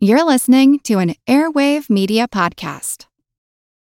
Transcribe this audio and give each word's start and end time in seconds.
You're 0.00 0.22
listening 0.22 0.78
to 0.84 1.00
an 1.00 1.16
Airwave 1.26 1.90
Media 1.90 2.28
Podcast. 2.28 3.06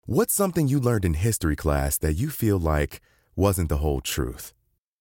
What's 0.04 0.34
something 0.34 0.68
you 0.68 0.78
learned 0.78 1.06
in 1.06 1.14
history 1.14 1.56
class 1.56 1.96
that 1.96 2.12
you 2.12 2.28
feel 2.28 2.58
like 2.58 3.00
wasn't 3.36 3.70
the 3.70 3.78
whole 3.78 4.02
truth? 4.02 4.52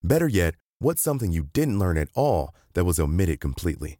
Better 0.01 0.29
yet, 0.29 0.55
what's 0.79 1.01
something 1.01 1.33
you 1.33 1.43
didn't 1.51 1.77
learn 1.77 1.97
at 1.97 2.07
all 2.13 2.55
that 2.73 2.85
was 2.85 3.01
omitted 3.01 3.41
completely? 3.41 3.99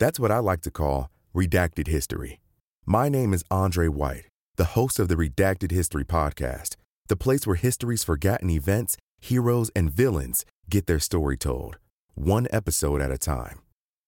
That's 0.00 0.18
what 0.18 0.32
I 0.32 0.40
like 0.40 0.62
to 0.62 0.72
call 0.72 1.08
redacted 1.32 1.86
history. 1.86 2.40
My 2.84 3.08
name 3.08 3.32
is 3.32 3.44
Andre 3.48 3.86
White, 3.86 4.24
the 4.56 4.74
host 4.74 4.98
of 4.98 5.06
the 5.06 5.14
Redacted 5.14 5.70
History 5.70 6.04
Podcast, 6.04 6.74
the 7.06 7.14
place 7.14 7.46
where 7.46 7.54
history's 7.54 8.02
forgotten 8.02 8.50
events, 8.50 8.96
heroes, 9.20 9.70
and 9.76 9.88
villains 9.88 10.44
get 10.68 10.88
their 10.88 10.98
story 10.98 11.36
told, 11.36 11.78
one 12.16 12.48
episode 12.50 13.00
at 13.00 13.12
a 13.12 13.18
time. 13.18 13.60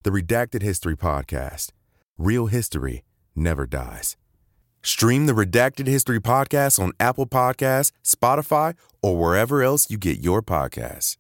The 0.03 0.11
Redacted 0.11 0.63
History 0.63 0.97
Podcast 0.97 1.71
Real 2.19 2.47
history 2.47 3.03
never 3.35 3.67
dies. 3.67 4.17
Stream 4.83 5.27
the 5.27 5.33
Redacted 5.33 5.87
History 5.87 6.21
podcast 6.21 6.79
on 6.79 6.93
Apple 7.01 7.27
Podcasts, 7.27 7.93
Spotify, 8.05 8.75
or 9.03 9.17
wherever 9.17 9.63
else 9.63 9.89
you 9.91 9.97
get 9.97 10.19
your 10.21 10.43
podcasts. 10.43 11.17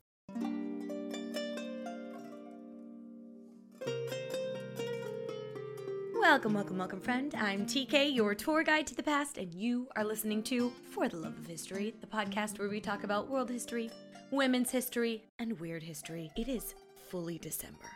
Welcome, 6.21 6.55
welcome, 6.55 6.79
welcome, 6.79 7.01
friend. 7.01 7.35
I'm 7.37 7.67
TK, 7.67 8.15
your 8.15 8.35
tour 8.35 8.63
guide 8.63 8.87
to 8.87 8.95
the 8.95 9.03
past, 9.03 9.39
and 9.39 9.53
you 9.53 9.89
are 9.97 10.05
listening 10.05 10.43
to 10.45 10.73
For 10.93 11.09
the 11.09 11.17
Love 11.17 11.37
of 11.39 11.47
History, 11.47 11.95
the 12.01 12.07
podcast 12.07 12.59
where 12.59 12.69
we 12.69 12.81
talk 12.81 13.05
about 13.05 13.29
world 13.29 13.51
history, 13.51 13.91
women's 14.31 14.71
history, 14.71 15.25
and 15.39 15.59
weird 15.59 15.83
history. 15.83 16.31
It 16.37 16.49
is 16.49 16.75
fully 17.11 17.39
December. 17.39 17.91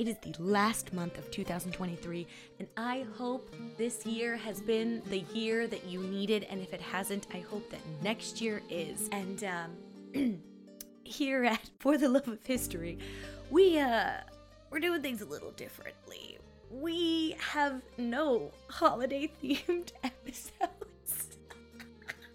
It 0.00 0.08
is 0.08 0.16
the 0.18 0.34
last 0.42 0.92
month 0.92 1.18
of 1.18 1.30
2023, 1.30 2.26
and 2.58 2.66
I 2.76 3.06
hope 3.16 3.54
this 3.78 4.04
year 4.04 4.36
has 4.36 4.60
been 4.60 5.00
the 5.08 5.20
year 5.32 5.68
that 5.68 5.84
you 5.84 6.00
needed. 6.00 6.48
And 6.50 6.60
if 6.60 6.74
it 6.74 6.80
hasn't, 6.80 7.28
I 7.32 7.38
hope 7.38 7.70
that 7.70 7.78
next 8.02 8.40
year 8.40 8.60
is. 8.68 9.08
And 9.12 9.44
um, 9.44 10.42
here 11.04 11.44
at 11.44 11.70
For 11.78 11.96
the 11.96 12.08
Love 12.08 12.26
of 12.26 12.44
History, 12.44 12.98
we 13.50 13.78
uh, 13.78 14.14
we're 14.68 14.80
doing 14.80 15.00
things 15.00 15.22
a 15.22 15.26
little 15.26 15.52
differently. 15.52 16.38
We 16.72 17.36
have 17.38 17.80
no 17.96 18.50
holiday 18.66 19.30
themed 19.44 19.92
episodes. 20.02 21.38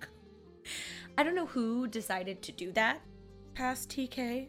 I 1.18 1.24
don't 1.24 1.36
know 1.36 1.48
who 1.48 1.90
decided 1.90 2.42
to 2.44 2.54
do 2.54 2.72
that 2.72 3.02
past 3.54 3.90
TK. 3.90 4.48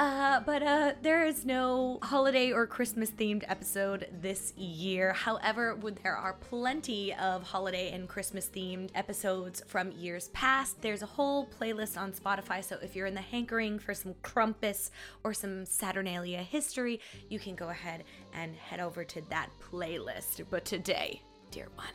Uh, 0.00 0.40
but 0.46 0.62
uh, 0.62 0.94
there 1.02 1.26
is 1.26 1.44
no 1.44 1.98
holiday 2.02 2.52
or 2.52 2.66
Christmas 2.66 3.10
themed 3.10 3.44
episode 3.46 4.08
this 4.22 4.54
year. 4.56 5.12
However, 5.12 5.78
there 6.02 6.16
are 6.16 6.32
plenty 6.32 7.12
of 7.16 7.42
holiday 7.42 7.92
and 7.92 8.08
Christmas 8.08 8.48
themed 8.48 8.88
episodes 8.94 9.62
from 9.66 9.92
years 9.92 10.28
past. 10.28 10.80
There's 10.80 11.02
a 11.02 11.06
whole 11.06 11.46
playlist 11.48 11.98
on 11.98 12.12
Spotify, 12.12 12.64
so 12.64 12.78
if 12.82 12.96
you're 12.96 13.08
in 13.08 13.14
the 13.14 13.20
hankering 13.20 13.78
for 13.78 13.92
some 13.92 14.14
Krampus 14.22 14.88
or 15.22 15.34
some 15.34 15.66
Saturnalia 15.66 16.38
history, 16.38 16.98
you 17.28 17.38
can 17.38 17.54
go 17.54 17.68
ahead 17.68 18.04
and 18.32 18.56
head 18.56 18.80
over 18.80 19.04
to 19.04 19.20
that 19.28 19.50
playlist. 19.70 20.42
But 20.48 20.64
today, 20.64 21.20
dear 21.50 21.68
one, 21.74 21.92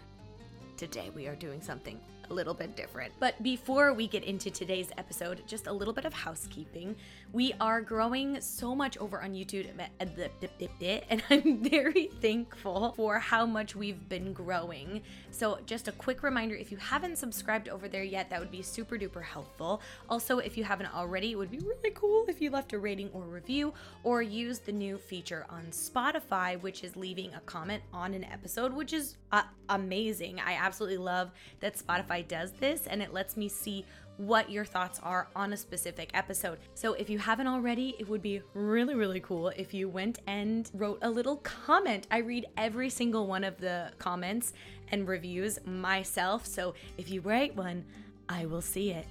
today 0.78 1.10
we 1.16 1.26
are 1.26 1.36
doing 1.36 1.60
something 1.60 2.00
a 2.30 2.34
little 2.34 2.54
bit 2.54 2.76
different. 2.76 3.14
But 3.20 3.42
before 3.44 3.94
we 3.94 4.08
get 4.08 4.24
into 4.24 4.50
today's 4.50 4.90
episode, 4.98 5.42
just 5.48 5.68
a 5.68 5.74
little 5.74 5.94
bit 5.94 6.06
of 6.06 6.14
housekeeping. 6.14 6.96
We 7.34 7.54
are 7.60 7.82
growing 7.82 8.40
so 8.40 8.76
much 8.76 8.98
over 8.98 9.22
on 9.22 9.34
YouTube, 9.34 9.68
and 10.00 11.24
I'm 11.30 11.64
very 11.64 12.08
thankful 12.22 12.94
for 12.96 13.20
how 13.20 13.46
much 13.46 13.76
we've 13.76 14.08
been 14.08 14.34
growing. 14.34 15.02
So, 15.32 15.60
just 15.66 15.88
a 15.88 15.92
quick 15.92 16.24
reminder 16.24 16.56
if 16.56 16.72
you 16.72 16.78
haven't 16.78 17.18
subscribed 17.18 17.68
over 17.68 17.88
there 17.88 18.04
yet, 18.04 18.30
that 18.30 18.40
would 18.40 18.52
be 18.52 18.62
super 18.62 18.98
duper 18.98 19.24
helpful. 19.24 19.82
Also, 20.10 20.40
if 20.40 20.58
you 20.58 20.64
haven't 20.64 20.94
already, 20.96 21.32
it 21.32 21.36
would 21.36 21.52
be 21.52 21.60
really 21.60 21.92
cool 21.94 22.26
if 22.28 22.42
you 22.42 22.50
left 22.50 22.74
a 22.74 22.80
rating 22.80 23.10
or 23.14 23.24
review 23.24 23.74
or 24.04 24.22
use 24.22 24.60
the 24.60 24.72
new 24.72 24.98
feature 24.98 25.46
on 25.50 25.66
Spotify, 25.72 26.62
which 26.62 26.84
is 26.84 26.96
leaving 26.96 27.34
a 27.34 27.40
comment 27.42 27.84
on 27.92 28.14
an 28.14 28.24
episode, 28.26 28.74
which 28.74 28.94
is 28.94 29.18
uh, 29.32 29.44
amazing. 29.70 30.40
I 30.40 30.54
absolutely 30.54 30.98
love 30.98 31.32
that 31.60 31.76
Spotify 31.76 32.15
Spotify 32.16 32.28
does 32.28 32.52
this 32.54 32.88
and 32.88 33.02
it 33.02 33.14
lets 33.14 33.38
me 33.38 33.48
see 33.48 33.86
what 34.18 34.50
your 34.50 34.64
thoughts 34.64 35.00
are 35.04 35.28
on 35.36 35.52
a 35.52 35.58
specific 35.58 36.10
episode. 36.14 36.58
So 36.74 36.94
if 36.94 37.10
you 37.10 37.20
haven't 37.20 37.48
already, 37.48 37.96
it 38.00 38.08
would 38.08 38.22
be 38.22 38.42
really, 38.54 38.96
really 38.96 39.20
cool 39.20 39.50
if 39.50 39.74
you 39.74 39.90
went 39.90 40.20
and 40.26 40.70
wrote 40.74 41.00
a 41.02 41.10
little 41.10 41.38
comment. 41.38 42.08
I 42.10 42.20
read 42.20 42.46
every 42.56 42.90
single 42.90 43.28
one 43.28 43.44
of 43.44 43.58
the 43.58 43.92
comments 43.98 44.54
and 44.92 45.08
reviews 45.08 45.60
myself. 45.66 46.46
So 46.46 46.76
if 46.98 47.10
you 47.10 47.22
write 47.22 47.56
one, 47.56 47.84
I 48.30 48.46
will 48.46 48.62
see 48.62 48.92
it, 48.92 49.06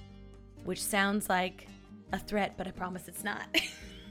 which 0.63 0.81
sounds 0.81 1.29
like 1.29 1.67
a 2.11 2.17
threat, 2.17 2.55
but 2.57 2.67
I 2.67 2.71
promise 2.71 3.07
it's 3.07 3.23
not. 3.23 3.45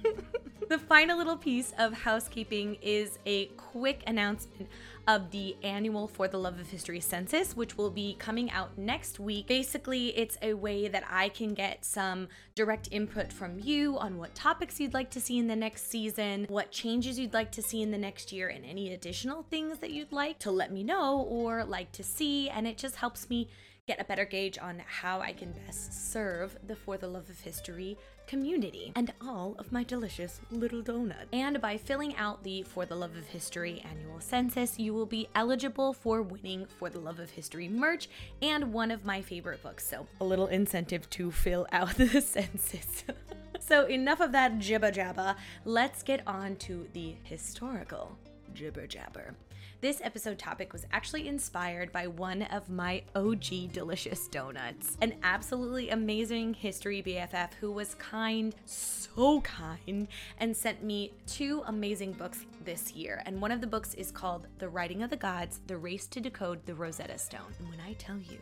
the 0.68 0.78
final 0.78 1.18
little 1.18 1.36
piece 1.36 1.72
of 1.78 1.92
housekeeping 1.92 2.76
is 2.80 3.18
a 3.26 3.46
quick 3.56 4.04
announcement 4.06 4.68
of 5.06 5.30
the 5.30 5.56
annual 5.62 6.08
For 6.08 6.28
the 6.28 6.38
Love 6.38 6.58
of 6.58 6.68
History 6.68 7.00
census, 7.00 7.56
which 7.56 7.76
will 7.76 7.90
be 7.90 8.16
coming 8.18 8.50
out 8.50 8.78
next 8.78 9.20
week. 9.20 9.46
Basically, 9.46 10.16
it's 10.16 10.38
a 10.40 10.54
way 10.54 10.88
that 10.88 11.04
I 11.10 11.28
can 11.28 11.54
get 11.54 11.84
some 11.84 12.28
direct 12.54 12.88
input 12.90 13.32
from 13.32 13.60
you 13.60 13.98
on 13.98 14.18
what 14.18 14.34
topics 14.34 14.80
you'd 14.80 14.94
like 14.94 15.10
to 15.10 15.20
see 15.20 15.38
in 15.38 15.46
the 15.46 15.56
next 15.56 15.90
season, 15.90 16.46
what 16.48 16.70
changes 16.70 17.18
you'd 17.18 17.34
like 17.34 17.52
to 17.52 17.62
see 17.62 17.82
in 17.82 17.90
the 17.90 17.98
next 17.98 18.32
year, 18.32 18.48
and 18.48 18.64
any 18.64 18.92
additional 18.92 19.42
things 19.42 19.78
that 19.78 19.90
you'd 19.90 20.12
like 20.12 20.38
to 20.40 20.50
let 20.50 20.72
me 20.72 20.82
know 20.82 21.20
or 21.28 21.64
like 21.64 21.92
to 21.92 22.02
see. 22.02 22.48
And 22.48 22.66
it 22.66 22.78
just 22.78 22.96
helps 22.96 23.28
me 23.28 23.48
get 23.86 24.00
a 24.00 24.04
better 24.04 24.24
gauge 24.24 24.58
on 24.58 24.82
how 24.86 25.20
I 25.20 25.32
can 25.32 25.52
best 25.66 26.12
serve 26.12 26.56
the 26.66 26.74
For 26.74 26.96
the 26.96 27.06
Love 27.06 27.28
of 27.28 27.40
History 27.40 27.98
community 28.26 28.92
and 28.96 29.12
all 29.20 29.54
of 29.58 29.72
my 29.72 29.84
delicious 29.84 30.40
little 30.50 30.82
donuts. 30.82 31.26
And 31.32 31.60
by 31.60 31.76
filling 31.76 32.16
out 32.16 32.42
the 32.42 32.62
For 32.62 32.86
the 32.86 32.94
Love 32.94 33.16
of 33.16 33.26
History 33.26 33.84
annual 33.88 34.20
census, 34.20 34.78
you 34.78 34.94
will 34.94 35.06
be 35.06 35.28
eligible 35.34 35.92
for 35.92 36.22
winning 36.22 36.66
For 36.78 36.90
the 36.90 36.98
Love 36.98 37.18
of 37.18 37.30
History 37.30 37.68
merch 37.68 38.08
and 38.42 38.72
one 38.72 38.90
of 38.90 39.04
my 39.04 39.22
favorite 39.22 39.62
books. 39.62 39.86
So, 39.86 40.06
a 40.20 40.24
little 40.24 40.46
incentive 40.46 41.08
to 41.10 41.30
fill 41.30 41.66
out 41.72 41.94
the 41.96 42.20
census. 42.20 43.04
so, 43.60 43.86
enough 43.86 44.20
of 44.20 44.32
that 44.32 44.58
jibba 44.58 44.92
jabba. 44.92 45.36
Let's 45.64 46.02
get 46.02 46.26
on 46.26 46.56
to 46.56 46.88
the 46.92 47.14
historical 47.24 48.18
jibber 48.54 48.86
jabber. 48.86 49.34
This 49.84 50.00
episode 50.02 50.38
topic 50.38 50.72
was 50.72 50.86
actually 50.92 51.28
inspired 51.28 51.92
by 51.92 52.06
one 52.06 52.40
of 52.44 52.70
my 52.70 53.02
OG 53.14 53.70
delicious 53.70 54.28
donuts, 54.28 54.96
an 55.02 55.16
absolutely 55.22 55.90
amazing 55.90 56.54
history 56.54 57.02
BFF 57.02 57.52
who 57.60 57.70
was 57.70 57.94
kind, 57.96 58.54
so 58.64 59.42
kind, 59.42 60.08
and 60.38 60.56
sent 60.56 60.82
me 60.82 61.12
two 61.26 61.62
amazing 61.66 62.12
books 62.12 62.46
this 62.64 62.92
year. 62.92 63.22
And 63.26 63.42
one 63.42 63.52
of 63.52 63.60
the 63.60 63.66
books 63.66 63.92
is 63.92 64.10
called 64.10 64.46
The 64.56 64.70
Writing 64.70 65.02
of 65.02 65.10
the 65.10 65.18
Gods 65.18 65.60
The 65.66 65.76
Race 65.76 66.06
to 66.06 66.18
Decode 66.18 66.64
the 66.64 66.74
Rosetta 66.74 67.18
Stone. 67.18 67.52
And 67.58 67.68
when 67.68 67.80
I 67.80 67.92
tell 67.92 68.16
you, 68.16 68.38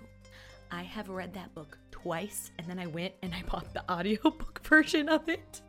I 0.71 0.85
have 0.85 1.09
read 1.09 1.35
that 1.35 1.53
book 1.57 1.77
twice, 1.91 2.53
and 2.57 2.69
then 2.69 2.79
I 2.79 2.87
went 2.87 3.15
and 3.21 3.35
I 3.35 3.43
bought 3.51 3.75
the 3.75 3.83
audiobook 3.91 4.61
version 4.65 5.09
of 5.09 5.29
it. 5.29 5.61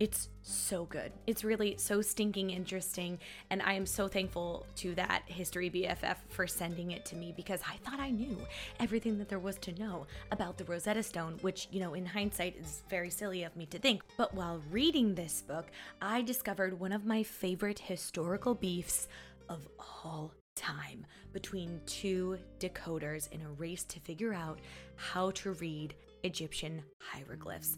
It's 0.00 0.28
so 0.42 0.84
good. 0.84 1.10
It's 1.26 1.42
really 1.42 1.74
so 1.76 2.00
stinking 2.00 2.50
interesting. 2.50 3.18
And 3.50 3.60
I 3.62 3.72
am 3.72 3.84
so 3.84 4.06
thankful 4.06 4.64
to 4.76 4.94
that 4.94 5.22
History 5.26 5.70
BFF 5.70 6.16
for 6.28 6.46
sending 6.46 6.92
it 6.92 7.04
to 7.06 7.16
me 7.16 7.34
because 7.36 7.60
I 7.68 7.78
thought 7.78 7.98
I 7.98 8.10
knew 8.10 8.38
everything 8.78 9.18
that 9.18 9.28
there 9.28 9.40
was 9.40 9.58
to 9.58 9.72
know 9.72 10.06
about 10.30 10.56
the 10.56 10.64
Rosetta 10.64 11.02
Stone, 11.02 11.38
which, 11.40 11.66
you 11.72 11.80
know, 11.80 11.94
in 11.94 12.06
hindsight 12.06 12.56
is 12.60 12.84
very 12.88 13.10
silly 13.10 13.42
of 13.42 13.56
me 13.56 13.66
to 13.66 13.78
think. 13.78 14.02
But 14.16 14.34
while 14.34 14.62
reading 14.70 15.14
this 15.14 15.42
book, 15.42 15.66
I 16.00 16.22
discovered 16.22 16.78
one 16.78 16.92
of 16.92 17.04
my 17.04 17.24
favorite 17.24 17.80
historical 17.80 18.54
beefs 18.54 19.08
of 19.48 19.66
all 20.04 20.32
time 20.54 21.06
between 21.32 21.80
two 21.86 22.38
decoders 22.60 23.30
in 23.32 23.42
a 23.42 23.50
race 23.50 23.82
to 23.84 24.00
figure 24.00 24.32
out 24.32 24.60
how 24.94 25.32
to 25.32 25.52
read 25.54 25.94
Egyptian 26.22 26.82
hieroglyphs 27.00 27.76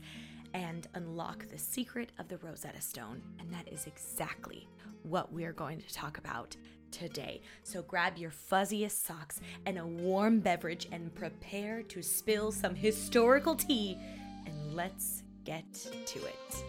and 0.54 0.88
unlock 0.94 1.48
the 1.48 1.58
secret 1.58 2.12
of 2.18 2.28
the 2.28 2.38
Rosetta 2.38 2.80
Stone. 2.80 3.22
And 3.38 3.52
that 3.52 3.72
is 3.72 3.86
exactly 3.86 4.68
what 5.02 5.32
we're 5.32 5.52
going 5.52 5.80
to 5.80 5.94
talk 5.94 6.18
about 6.18 6.56
today. 6.90 7.42
So 7.62 7.82
grab 7.82 8.18
your 8.18 8.30
fuzziest 8.30 9.04
socks 9.06 9.40
and 9.66 9.78
a 9.78 9.86
warm 9.86 10.40
beverage 10.40 10.88
and 10.92 11.14
prepare 11.14 11.82
to 11.84 12.02
spill 12.02 12.52
some 12.52 12.74
historical 12.74 13.54
tea. 13.54 13.98
And 14.46 14.74
let's 14.74 15.22
get 15.44 15.72
to 15.72 16.18
it. 16.18 16.64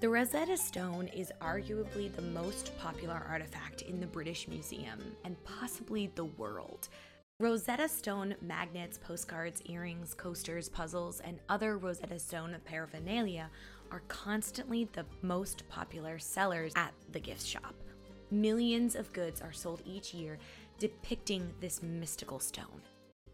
The 0.00 0.08
Rosetta 0.08 0.56
Stone 0.56 1.08
is 1.08 1.32
arguably 1.40 2.14
the 2.14 2.22
most 2.22 2.70
popular 2.78 3.20
artifact 3.28 3.82
in 3.82 3.98
the 3.98 4.06
British 4.06 4.46
Museum 4.46 5.00
and 5.24 5.36
possibly 5.42 6.12
the 6.14 6.26
world. 6.26 6.88
Rosetta 7.40 7.88
Stone 7.88 8.34
magnets, 8.42 8.98
postcards, 8.98 9.62
earrings, 9.66 10.12
coasters, 10.12 10.68
puzzles, 10.68 11.20
and 11.20 11.38
other 11.48 11.78
Rosetta 11.78 12.18
Stone 12.18 12.56
paraphernalia 12.64 13.48
are 13.92 14.02
constantly 14.08 14.88
the 14.90 15.04
most 15.22 15.62
popular 15.68 16.18
sellers 16.18 16.72
at 16.74 16.92
the 17.12 17.20
gift 17.20 17.46
shop. 17.46 17.76
Millions 18.32 18.96
of 18.96 19.12
goods 19.12 19.40
are 19.40 19.52
sold 19.52 19.82
each 19.86 20.12
year 20.12 20.36
depicting 20.80 21.48
this 21.60 21.80
mystical 21.80 22.40
stone. 22.40 22.82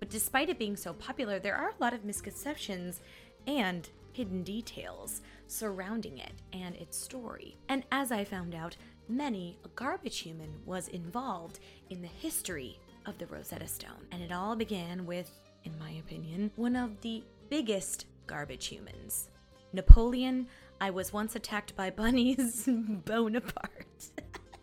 But 0.01 0.11
despite 0.11 0.51
it 0.51 0.59
being 0.59 0.77
so 0.77 0.93
popular, 0.93 1.39
there 1.39 1.57
are 1.57 1.71
a 1.71 1.83
lot 1.83 1.95
of 1.95 2.05
misconceptions 2.05 3.01
and 3.47 3.89
hidden 4.13 4.43
details 4.43 5.23
surrounding 5.47 6.19
it 6.19 6.35
and 6.53 6.77
its 6.77 6.99
story. 6.99 7.57
And 7.71 7.85
as 7.91 8.13
I 8.13 8.25
found 8.25 8.55
out, 8.55 8.77
many 9.09 9.57
a 9.65 9.69
garbage 9.69 10.19
human 10.19 10.53
was 10.67 10.89
involved 10.89 11.59
in 11.89 12.03
the 12.03 12.09
history 12.09 12.79
of 13.07 13.19
the 13.19 13.27
Rosetta 13.27 13.67
Stone. 13.67 14.07
And 14.13 14.23
it 14.23 14.33
all 14.33 14.57
began 14.57 15.07
with, 15.07 15.31
in 15.65 15.79
my 15.79 15.91
opinion, 15.93 16.51
one 16.57 16.77
of 16.77 17.01
the 17.01 17.23
biggest 17.49 18.07
garbage 18.27 18.67
humans. 18.67 19.29
Napoleon, 19.73 20.47
I 20.81 20.91
was 20.91 21.13
once 21.13 21.37
attacked 21.37 21.77
by 21.77 21.91
bunnies, 21.91 22.67
Bonaparte. 22.69 23.87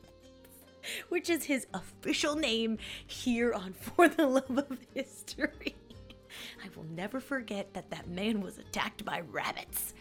Which 1.10 1.30
is 1.30 1.44
his 1.44 1.68
official 1.74 2.36
name 2.36 2.78
here 3.06 3.54
on 3.54 3.74
For 3.74 4.08
the 4.08 4.28
Love 4.28 4.58
of 4.58 4.78
History. 4.94 5.76
I 6.64 6.70
will 6.76 6.86
never 6.86 7.20
forget 7.20 7.74
that 7.74 7.92
that 7.92 8.08
man 8.08 8.42
was 8.42 8.58
attacked 8.58 9.06
by 9.06 9.22
rabbits. 9.32 9.94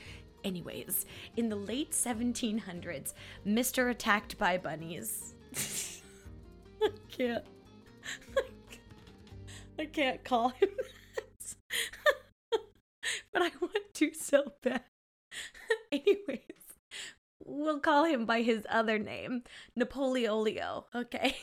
Anyways, 0.43 1.05
in 1.37 1.49
the 1.49 1.57
late 1.57 1.91
1700s, 1.91 3.13
Mr. 3.47 3.91
Attacked 3.91 4.39
by 4.39 4.57
Bunnies. 4.57 5.35
I 6.83 6.89
can't. 7.11 7.45
I 9.79 9.87
can't 9.87 10.23
call 10.25 10.51
him 10.51 10.69
that. 10.77 11.55
but 13.33 13.43
I 13.43 13.51
want 13.61 13.95
to 13.95 14.15
so 14.15 14.53
bad. 14.63 14.83
Anyways, 15.93 16.41
we'll 17.45 17.81
call 17.81 18.05
him 18.05 18.27
by 18.27 18.43
his 18.43 18.67
other 18.69 18.99
name, 18.99 19.43
Napoleolio, 19.79 20.85
okay? 20.95 21.37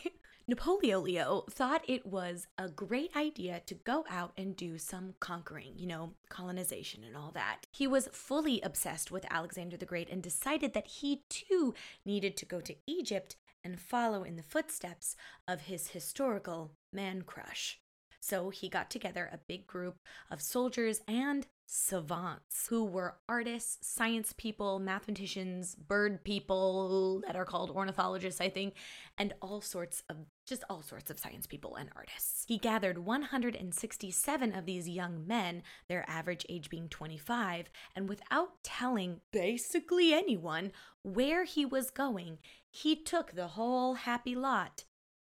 Napoleolio 0.50 1.52
thought 1.52 1.84
it 1.90 2.06
was 2.06 2.48
a 2.58 2.70
great 2.70 3.14
idea 3.18 3.62
to 3.66 3.76
go 3.76 4.06
out 4.10 4.32
and 4.38 4.56
do 4.56 4.78
some 4.78 5.14
conquering, 5.20 5.74
you 5.76 5.86
know, 5.86 6.14
colonization 6.30 7.04
and 7.04 7.18
all 7.18 7.32
that. 7.32 7.66
He 7.74 7.86
was 7.86 8.08
fully 8.14 8.62
obsessed 8.62 9.12
with 9.12 9.26
Alexander 9.30 9.76
the 9.76 9.86
Great 9.86 10.10
and 10.10 10.24
decided 10.24 10.74
that 10.74 10.88
he 10.88 11.24
too 11.28 11.74
needed 12.06 12.38
to 12.38 12.46
go 12.46 12.62
to 12.62 12.76
Egypt 12.86 13.36
and 13.68 13.82
follow 13.82 14.24
in 14.24 14.38
the 14.38 14.44
footsteps 14.44 15.18
of 15.46 15.60
his 15.64 15.90
historical 15.90 16.72
man 16.94 17.22
crush. 17.22 17.82
So 18.22 18.50
he 18.50 18.70
got 18.70 18.90
together 18.90 19.30
a 19.30 19.40
big 19.46 19.68
group 19.68 19.98
of 20.32 20.42
soldiers 20.42 21.02
and 21.06 21.46
savants 21.70 22.68
who 22.70 22.86
were 22.86 23.18
artists, 23.28 23.86
science 23.86 24.34
people, 24.38 24.80
mathematicians, 24.80 25.76
bird 25.76 26.24
people 26.24 27.22
that 27.28 27.36
are 27.36 27.44
called 27.44 27.70
ornithologists, 27.70 28.40
I 28.40 28.50
think, 28.50 28.74
and 29.18 29.34
all 29.42 29.60
sorts 29.60 30.02
of 30.10 30.16
just 30.46 30.64
all 30.70 30.82
sorts 30.82 31.12
of 31.12 31.20
science 31.20 31.46
people 31.46 31.76
and 31.76 31.90
artists. 31.94 32.46
He 32.48 32.58
gathered 32.58 33.00
167 33.00 34.56
of 34.56 34.66
these 34.66 34.88
young 34.88 35.28
men, 35.28 35.62
their 35.90 36.10
average 36.10 36.46
age 36.48 36.70
being 36.70 36.88
25, 36.88 37.70
and 37.94 38.08
without 38.08 38.64
telling 38.64 39.20
basically 39.34 40.14
anyone 40.14 40.72
where 41.04 41.44
he 41.44 41.66
was 41.66 41.92
going, 41.92 42.38
he 42.70 42.96
took 42.96 43.34
the 43.34 43.50
whole 43.50 43.96
happy 43.96 44.36
lot 44.36 44.86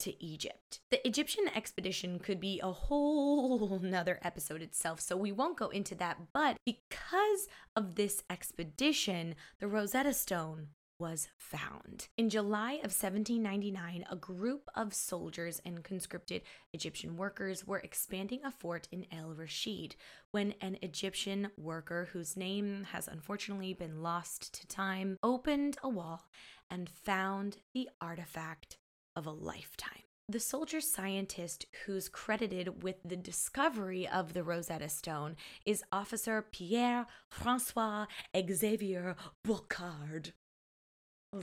to 0.00 0.24
Egypt. 0.24 0.80
The 0.90 1.06
Egyptian 1.06 1.48
expedition 1.54 2.18
could 2.18 2.40
be 2.40 2.60
a 2.62 2.72
whole 2.72 3.78
nother 3.82 4.18
episode 4.22 4.62
itself, 4.62 5.00
so 5.00 5.16
we 5.16 5.32
won't 5.32 5.58
go 5.58 5.68
into 5.68 5.94
that. 5.96 6.18
But 6.32 6.56
because 6.64 7.48
of 7.76 7.94
this 7.94 8.22
expedition, 8.30 9.34
the 9.60 9.68
Rosetta 9.68 10.12
Stone 10.12 10.68
was 10.98 11.28
found. 11.36 12.08
In 12.16 12.28
July 12.28 12.72
of 12.72 12.90
1799, 12.90 14.04
a 14.10 14.16
group 14.16 14.68
of 14.74 14.92
soldiers 14.92 15.60
and 15.64 15.84
conscripted 15.84 16.42
Egyptian 16.72 17.16
workers 17.16 17.66
were 17.66 17.78
expanding 17.78 18.40
a 18.44 18.50
fort 18.50 18.88
in 18.90 19.06
El 19.12 19.32
Rashid 19.34 19.94
when 20.32 20.54
an 20.60 20.76
Egyptian 20.82 21.50
worker, 21.56 22.08
whose 22.12 22.36
name 22.36 22.86
has 22.90 23.06
unfortunately 23.06 23.74
been 23.74 24.02
lost 24.02 24.52
to 24.60 24.66
time, 24.66 25.18
opened 25.22 25.78
a 25.82 25.88
wall 25.88 26.26
and 26.68 26.90
found 26.90 27.58
the 27.74 27.88
artifact 28.00 28.78
of 29.18 29.26
a 29.26 29.32
lifetime. 29.32 30.04
The 30.28 30.40
soldier 30.40 30.80
scientist 30.80 31.66
who's 31.84 32.08
credited 32.08 32.82
with 32.82 32.96
the 33.04 33.16
discovery 33.16 34.06
of 34.06 34.32
the 34.32 34.44
Rosetta 34.44 34.88
Stone 34.88 35.36
is 35.66 35.82
Officer 35.90 36.40
Pierre 36.52 37.06
Francois 37.28 38.06
Xavier 38.36 39.16
Bouchard 39.42 40.32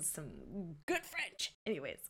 some 0.01 0.30
good 0.86 1.04
French. 1.04 1.54
Anyways, 1.66 2.10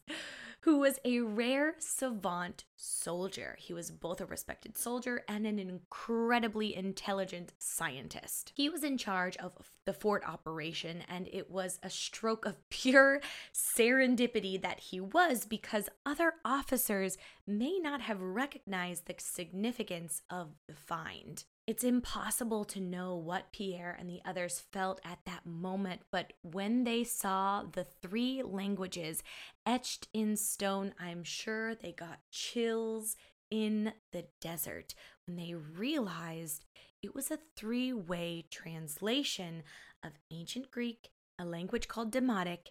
who 0.66 0.80
was 0.80 1.00
a 1.06 1.20
rare 1.20 1.76
savant 1.78 2.64
soldier. 2.76 3.56
He 3.60 3.72
was 3.72 3.92
both 3.92 4.20
a 4.20 4.26
respected 4.26 4.76
soldier 4.76 5.24
and 5.28 5.46
an 5.46 5.60
incredibly 5.60 6.76
intelligent 6.76 7.54
scientist. 7.60 8.52
He 8.56 8.68
was 8.68 8.84
in 8.84 8.98
charge 8.98 9.38
of 9.38 9.54
the 9.86 9.94
fort 9.94 10.24
operation, 10.28 11.04
and 11.08 11.30
it 11.32 11.52
was 11.52 11.78
a 11.84 11.90
stroke 11.92 12.48
of 12.48 12.58
pure 12.72 13.22
serendipity 13.54 14.60
that 14.60 14.80
he 14.80 15.00
was 15.00 15.46
because 15.46 15.88
other 16.04 16.34
officers 16.44 17.20
may 17.46 17.78
not 17.78 18.02
have 18.02 18.20
recognized 18.20 19.06
the 19.06 19.14
significance 19.20 20.24
of 20.32 20.56
the 20.68 20.74
find. 20.74 21.44
It's 21.68 21.84
impossible 21.84 22.64
to 22.66 22.80
know 22.80 23.16
what 23.16 23.52
Pierre 23.52 23.96
and 24.00 24.08
the 24.08 24.22
others 24.24 24.64
felt 24.72 25.02
at 25.04 25.18
that 25.26 25.48
moment, 25.48 26.02
but 26.12 26.34
when 26.44 26.84
they 26.84 27.04
saw 27.04 27.64
the 27.64 27.84
three 27.84 28.44
languages 28.44 29.24
etched 29.66 30.08
in 30.14 30.38
stone, 30.38 30.94
I'm 31.00 31.24
sure 31.24 31.74
they 31.74 31.92
got 31.92 32.20
chills 32.30 33.16
in 33.50 33.94
the 34.12 34.26
desert 34.40 34.94
when 35.26 35.38
they 35.38 35.56
realized 35.56 36.66
it 37.02 37.16
was 37.16 37.32
a 37.32 37.40
three 37.56 37.92
way 37.92 38.46
translation 38.52 39.64
of 40.04 40.12
ancient 40.32 40.70
Greek, 40.70 41.10
a 41.40 41.46
language 41.46 41.88
called 41.88 42.12
Demotic, 42.12 42.70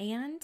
and 0.00 0.42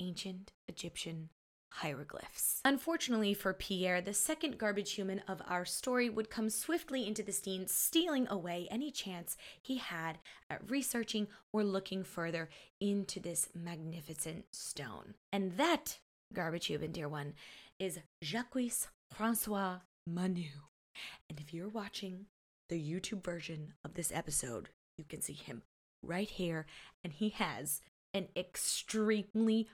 ancient 0.00 0.52
Egyptian 0.66 1.30
hieroglyphs. 1.70 2.60
Unfortunately 2.64 3.34
for 3.34 3.52
Pierre, 3.52 4.00
the 4.00 4.14
second 4.14 4.58
garbage 4.58 4.92
human 4.92 5.20
of 5.28 5.42
our 5.46 5.64
story 5.64 6.08
would 6.08 6.30
come 6.30 6.50
swiftly 6.50 7.06
into 7.06 7.22
the 7.22 7.32
scene, 7.32 7.66
stealing 7.66 8.26
away 8.28 8.66
any 8.70 8.90
chance 8.90 9.36
he 9.62 9.76
had 9.76 10.18
at 10.50 10.70
researching 10.70 11.28
or 11.52 11.62
looking 11.62 12.02
further 12.02 12.48
into 12.80 13.20
this 13.20 13.48
magnificent 13.54 14.44
stone. 14.52 15.14
And 15.32 15.56
that 15.56 15.98
garbage 16.32 16.66
human, 16.66 16.92
dear 16.92 17.08
one, 17.08 17.34
is 17.78 18.00
Jacques 18.22 18.88
Francois 19.12 19.78
Menou. 20.08 20.46
And 21.30 21.38
if 21.38 21.54
you're 21.54 21.68
watching 21.68 22.26
the 22.68 22.80
YouTube 22.80 23.24
version 23.24 23.74
of 23.84 23.94
this 23.94 24.12
episode, 24.12 24.70
you 24.96 25.04
can 25.04 25.20
see 25.20 25.32
him 25.34 25.62
right 26.02 26.28
here, 26.28 26.66
and 27.04 27.12
he 27.12 27.30
has 27.30 27.80
an 28.14 28.28
extremely 28.36 29.68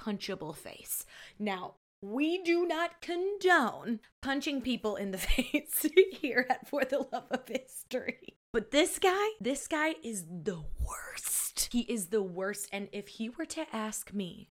punchable 0.00 0.54
face. 0.54 1.04
Now, 1.38 1.74
we 2.02 2.42
do 2.42 2.66
not 2.66 3.02
condone 3.02 4.00
punching 4.22 4.62
people 4.62 4.96
in 4.96 5.10
the 5.10 5.18
face 5.18 5.86
here 6.12 6.46
at 6.48 6.68
For 6.68 6.84
the 6.84 7.06
Love 7.12 7.26
of 7.30 7.48
History. 7.48 8.36
But 8.52 8.70
this 8.70 8.98
guy, 8.98 9.28
this 9.40 9.68
guy 9.68 9.94
is 10.02 10.24
the 10.24 10.62
worst. 10.80 11.68
He 11.70 11.80
is 11.80 12.06
the 12.06 12.22
worst. 12.22 12.68
And 12.72 12.88
if 12.90 13.08
he 13.08 13.28
were 13.28 13.46
to 13.46 13.66
ask 13.72 14.12
me, 14.12 14.48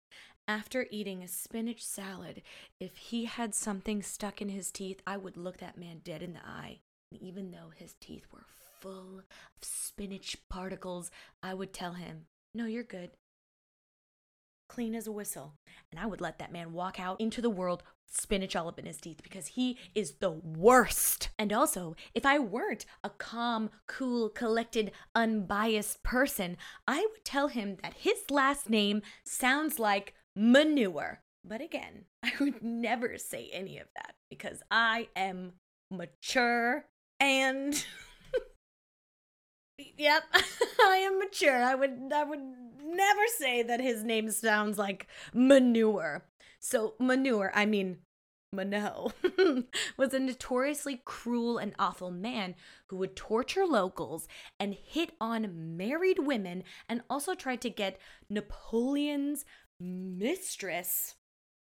after 0.47 0.87
eating 0.91 1.23
a 1.23 1.27
spinach 1.27 1.83
salad, 1.83 2.41
if 2.79 2.95
he 2.97 3.25
had 3.25 3.53
something 3.53 4.01
stuck 4.01 4.41
in 4.41 4.49
his 4.49 4.71
teeth, 4.71 5.01
I 5.05 5.17
would 5.17 5.35
look 5.35 5.57
that 5.57 5.77
man 5.77 6.01
dead 6.03 6.21
in 6.21 6.33
the 6.33 6.45
eye. 6.45 6.79
And 7.11 7.21
even 7.21 7.51
though 7.51 7.71
his 7.75 7.95
teeth 7.99 8.25
were 8.31 8.45
full 8.79 9.19
of 9.19 9.25
spinach 9.61 10.37
particles, 10.49 11.11
I 11.41 11.53
would 11.53 11.73
tell 11.73 11.93
him, 11.93 12.27
No, 12.53 12.65
you're 12.65 12.83
good 12.83 13.11
clean 14.67 14.95
as 14.95 15.07
a 15.07 15.11
whistle. 15.11 15.53
And 15.91 15.99
I 15.99 16.05
would 16.05 16.21
let 16.21 16.39
that 16.39 16.51
man 16.51 16.73
walk 16.73 16.99
out 16.99 17.19
into 17.19 17.41
the 17.41 17.49
world 17.49 17.83
spinach 18.09 18.55
all 18.55 18.67
up 18.67 18.79
in 18.79 18.85
his 18.85 18.97
teeth 18.97 19.21
because 19.21 19.47
he 19.47 19.77
is 19.93 20.13
the 20.13 20.31
worst. 20.31 21.29
And 21.37 21.51
also, 21.51 21.95
if 22.13 22.25
I 22.25 22.39
weren't 22.39 22.85
a 23.03 23.09
calm, 23.09 23.69
cool, 23.87 24.29
collected, 24.29 24.91
unbiased 25.13 26.03
person, 26.03 26.57
I 26.87 26.99
would 27.11 27.25
tell 27.25 27.49
him 27.49 27.77
that 27.83 27.95
his 27.95 28.29
last 28.29 28.69
name 28.69 29.01
sounds 29.25 29.79
like 29.79 30.13
manure. 30.35 31.21
But 31.43 31.61
again, 31.61 32.05
I 32.23 32.31
would 32.39 32.63
never 32.63 33.17
say 33.17 33.49
any 33.51 33.77
of 33.77 33.87
that 33.95 34.15
because 34.29 34.61
I 34.71 35.09
am 35.15 35.53
mature 35.91 36.85
and 37.19 37.85
Yep, 39.97 40.23
I 40.81 40.97
am 40.97 41.19
mature. 41.19 41.61
I 41.63 41.75
would 41.75 42.11
I 42.13 42.23
would 42.23 42.39
never 42.87 43.21
say 43.37 43.63
that 43.63 43.81
his 43.81 44.03
name 44.03 44.29
sounds 44.31 44.77
like 44.77 45.07
manure. 45.33 46.25
So 46.59 46.95
manure, 46.99 47.51
I 47.53 47.65
mean 47.65 47.99
Menou 48.55 49.11
was 49.97 50.13
a 50.13 50.19
notoriously 50.19 51.01
cruel 51.05 51.57
and 51.57 51.73
awful 51.77 52.11
man 52.11 52.55
who 52.87 52.97
would 52.97 53.15
torture 53.15 53.65
locals 53.65 54.27
and 54.59 54.73
hit 54.73 55.11
on 55.19 55.77
married 55.77 56.19
women 56.19 56.63
and 56.87 57.01
also 57.09 57.35
tried 57.35 57.61
to 57.61 57.69
get 57.69 57.99
Napoleon's 58.29 59.45
mistress 59.79 61.15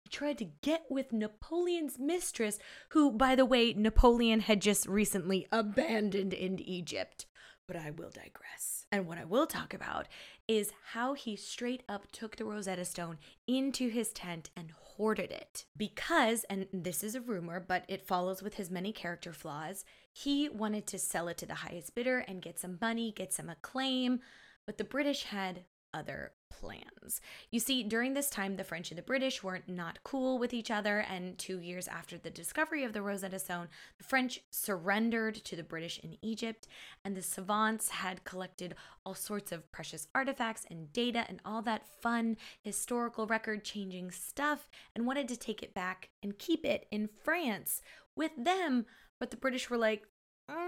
He 0.05 0.11
tried 0.11 0.39
to 0.39 0.49
get 0.63 0.85
with 0.91 1.13
Napoleon's 1.13 1.99
mistress, 1.99 2.59
who, 2.91 3.13
by 3.13 3.35
the 3.37 3.45
way, 3.45 3.75
Napoleon 3.75 4.41
had 4.41 4.61
just 4.61 4.87
recently 4.87 5.47
abandoned 5.53 6.33
in 6.33 6.59
Egypt. 6.59 7.27
But 7.69 7.77
I 7.77 7.91
will 7.91 8.11
digress. 8.11 8.87
And 8.91 9.07
what 9.07 9.19
I 9.19 9.25
will 9.25 9.47
talk 9.47 9.75
about 9.75 10.09
is 10.51 10.73
how 10.95 11.15
he 11.15 11.37
straight 11.37 11.85
up 11.89 12.11
took 12.11 12.35
the 12.35 12.45
Rosetta 12.45 12.85
Stone 12.85 13.19
into 13.47 13.89
his 13.89 14.11
tent 14.11 14.51
and 14.57 14.73
hoarded 14.73 15.31
it. 15.31 15.65
Because, 15.77 16.43
and 16.51 16.67
this 16.73 17.05
is 17.05 17.15
a 17.15 17.21
rumor, 17.21 17.61
but 17.61 17.85
it 17.87 18.05
follows 18.05 18.43
with 18.43 18.55
his 18.55 18.69
many 18.69 18.91
character 18.91 19.33
flaws, 19.33 19.85
he 20.13 20.49
wanted 20.49 20.89
to 20.89 20.99
sell 20.99 21.29
it 21.29 21.39
to 21.39 21.47
the 21.47 21.55
highest 21.55 21.95
bidder 21.95 22.25
and 22.27 22.43
get 22.43 22.59
some 22.59 22.79
money, 22.81 23.13
get 23.13 23.33
some 23.33 23.49
acclaim. 23.49 24.19
But 24.67 24.77
the 24.77 24.83
British 24.83 25.23
had 25.23 25.67
other 25.95 26.33
plans. 26.61 27.21
You 27.51 27.59
see, 27.59 27.83
during 27.83 28.15
this 28.15 28.29
time, 28.29 28.57
the 28.57 28.65
French 28.65 28.91
and 28.91 28.99
the 28.99 29.03
British 29.03 29.43
weren't 29.43 29.69
not 29.69 29.99
cool 30.05 30.39
with 30.39 30.53
each 30.53 30.71
other, 30.71 30.99
and 30.99 31.39
two 31.39 31.59
years 31.59 31.89
after 31.89 32.19
the 32.19 32.31
discovery 32.31 32.85
of 32.85 32.93
the 32.93 33.03
Rosetta 33.03 33.39
Stone, 33.39 33.69
the 33.99 34.05
French 34.05 34.41
surrendered 34.51 35.35
to 35.37 35.57
the 35.57 35.63
British 35.63 35.99
in 36.01 36.19
Egypt, 36.23 36.69
and 37.05 37.17
the 37.17 37.23
savants 37.23 37.89
had 37.89 38.25
collected 38.25 38.75
all 39.05 39.15
sorts 39.15 39.53
of 39.53 39.71
precious 39.73 40.07
artifacts 40.15 40.67
and 40.71 40.93
data 40.93 41.25
and 41.29 41.41
all 41.45 41.63
that 41.63 41.87
fun 42.03 42.37
historical 42.61 43.27
record 43.27 43.65
changing 43.65 44.11
stuff 44.11 44.69
and 44.95 45.07
wanted 45.07 45.29
to 45.29 45.37
take 45.37 45.63
it 45.63 45.75
back 45.75 46.11
and 46.23 46.39
keep 46.39 46.65
it 46.67 46.87
in 46.91 47.09
France 47.25 47.81
with 48.15 48.33
them. 48.37 48.85
But 49.19 49.31
the 49.31 49.37
British 49.37 49.71
were 49.71 49.79
like, 49.79 50.05
mm, 50.51 50.61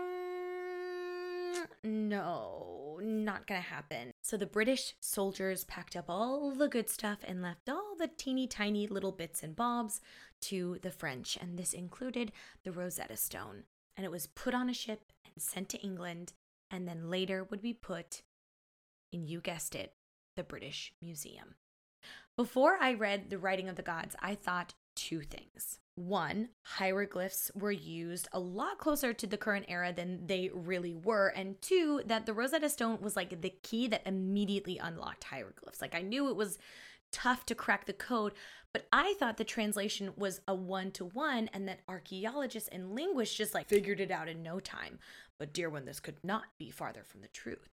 no, 1.85 2.72
not 3.03 3.47
gonna 3.47 3.61
happen. 3.61 4.13
So 4.23 4.37
the 4.37 4.47
British 4.47 4.95
soldiers 5.01 5.65
packed 5.65 5.97
up 5.97 6.07
all 6.09 6.53
the 6.53 6.69
good 6.69 6.89
stuff 6.89 7.19
and 7.25 7.43
left 7.43 7.69
all 7.69 7.95
the 7.99 8.09
teeny 8.09 8.47
tiny 8.47 8.87
little 8.87 9.13
bits 9.13 9.43
and 9.43 9.55
bobs 9.57 10.01
to 10.43 10.79
the 10.83 10.91
French, 10.91 11.37
and 11.41 11.59
this 11.59 11.73
included 11.73 12.33
the 12.65 12.73
Rosetta 12.73 13.17
Stone. 13.17 13.65
And 13.97 14.05
it 14.07 14.11
was 14.11 14.27
put 14.27 14.55
on 14.55 14.71
a 14.71 14.75
ship 14.75 15.13
and 15.25 15.43
sent 15.43 15.69
to 15.71 15.81
England, 15.81 16.33
and 16.71 16.89
then 16.89 17.11
later 17.11 17.45
would 17.45 17.61
be 17.61 17.75
put 17.75 18.23
in, 19.13 19.27
you 19.27 19.41
guessed 19.41 19.75
it, 19.75 19.95
the 20.37 20.43
British 20.43 20.93
Museum. 21.03 21.57
Before 22.37 22.79
I 22.81 22.95
read 22.95 23.29
The 23.29 23.39
Writing 23.39 23.69
of 23.69 23.77
the 23.77 23.83
Gods, 23.83 24.17
I 24.21 24.35
thought 24.35 24.75
two 24.97 25.21
things. 25.21 25.79
One, 25.95 26.49
hieroglyphs 26.63 27.51
were 27.55 27.71
used 27.71 28.27
a 28.33 28.41
lot 28.41 28.79
closer 28.79 29.13
to 29.13 29.27
the 29.27 29.37
current 29.37 29.67
era 29.69 29.93
than 29.93 30.27
they 30.27 30.51
really 30.53 30.95
were. 30.95 31.29
And 31.29 31.61
two, 31.61 32.03
that 32.07 32.25
the 32.25 32.33
Rosetta 32.33 32.71
Stone 32.71 33.01
was 33.03 33.15
like 33.15 33.43
the 33.43 33.55
key 33.63 33.89
that 33.89 34.07
immediately 34.07 34.79
unlocked 34.79 35.25
hieroglyphs. 35.25 35.83
Like 35.83 35.95
I 35.95 36.01
knew 36.01 36.31
it 36.31 36.37
was 36.37 36.59
tough 37.13 37.45
to 37.45 37.55
crack 37.55 37.85
the 37.85 37.93
code, 37.93 38.33
but 38.73 38.87
I 38.91 39.15
thought 39.19 39.37
the 39.37 39.45
translation 39.45 40.15
was 40.17 40.41
a 40.49 40.55
one 40.55 40.93
to 40.93 41.05
one 41.05 41.51
and 41.53 41.69
that 41.69 41.81
archaeologists 41.87 42.71
and 42.71 42.95
linguists 42.95 43.37
just 43.37 43.53
like 43.53 43.69
figured 43.69 44.01
it 44.01 44.11
out 44.11 44.29
in 44.29 44.43
no 44.43 44.61
time. 44.61 44.99
But 45.39 45.53
dear 45.53 45.69
one, 45.69 45.85
this 45.85 46.01
could 46.01 46.25
not 46.25 46.45
be 46.59 46.71
farther 46.71 47.05
from 47.05 47.21
the 47.21 47.29
truth. 47.29 47.69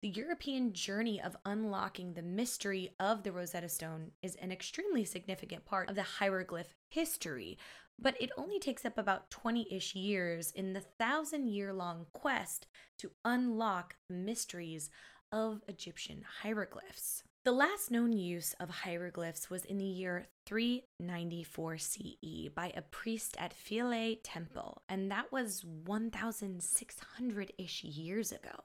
The 0.00 0.10
European 0.10 0.74
journey 0.74 1.20
of 1.20 1.36
unlocking 1.44 2.14
the 2.14 2.22
mystery 2.22 2.94
of 3.00 3.24
the 3.24 3.32
Rosetta 3.32 3.68
Stone 3.68 4.12
is 4.22 4.36
an 4.36 4.52
extremely 4.52 5.04
significant 5.04 5.64
part 5.64 5.90
of 5.90 5.96
the 5.96 6.04
hieroglyph 6.04 6.72
history, 6.88 7.58
but 7.98 8.14
it 8.20 8.30
only 8.38 8.60
takes 8.60 8.84
up 8.84 8.96
about 8.96 9.28
20 9.32 9.66
ish 9.74 9.96
years 9.96 10.52
in 10.52 10.72
the 10.72 10.80
thousand 10.80 11.48
year 11.48 11.72
long 11.72 12.06
quest 12.12 12.68
to 12.98 13.10
unlock 13.24 13.96
the 14.08 14.14
mysteries 14.14 14.88
of 15.32 15.62
Egyptian 15.66 16.24
hieroglyphs. 16.42 17.24
The 17.44 17.50
last 17.50 17.90
known 17.90 18.12
use 18.12 18.54
of 18.60 18.70
hieroglyphs 18.70 19.50
was 19.50 19.64
in 19.64 19.78
the 19.78 19.84
year 19.84 20.28
394 20.46 21.78
CE 21.78 22.48
by 22.54 22.72
a 22.76 22.82
priest 22.82 23.36
at 23.36 23.52
Philae 23.52 24.20
Temple, 24.22 24.82
and 24.88 25.10
that 25.10 25.32
was 25.32 25.64
1,600 25.64 27.52
ish 27.58 27.82
years 27.82 28.30
ago. 28.30 28.62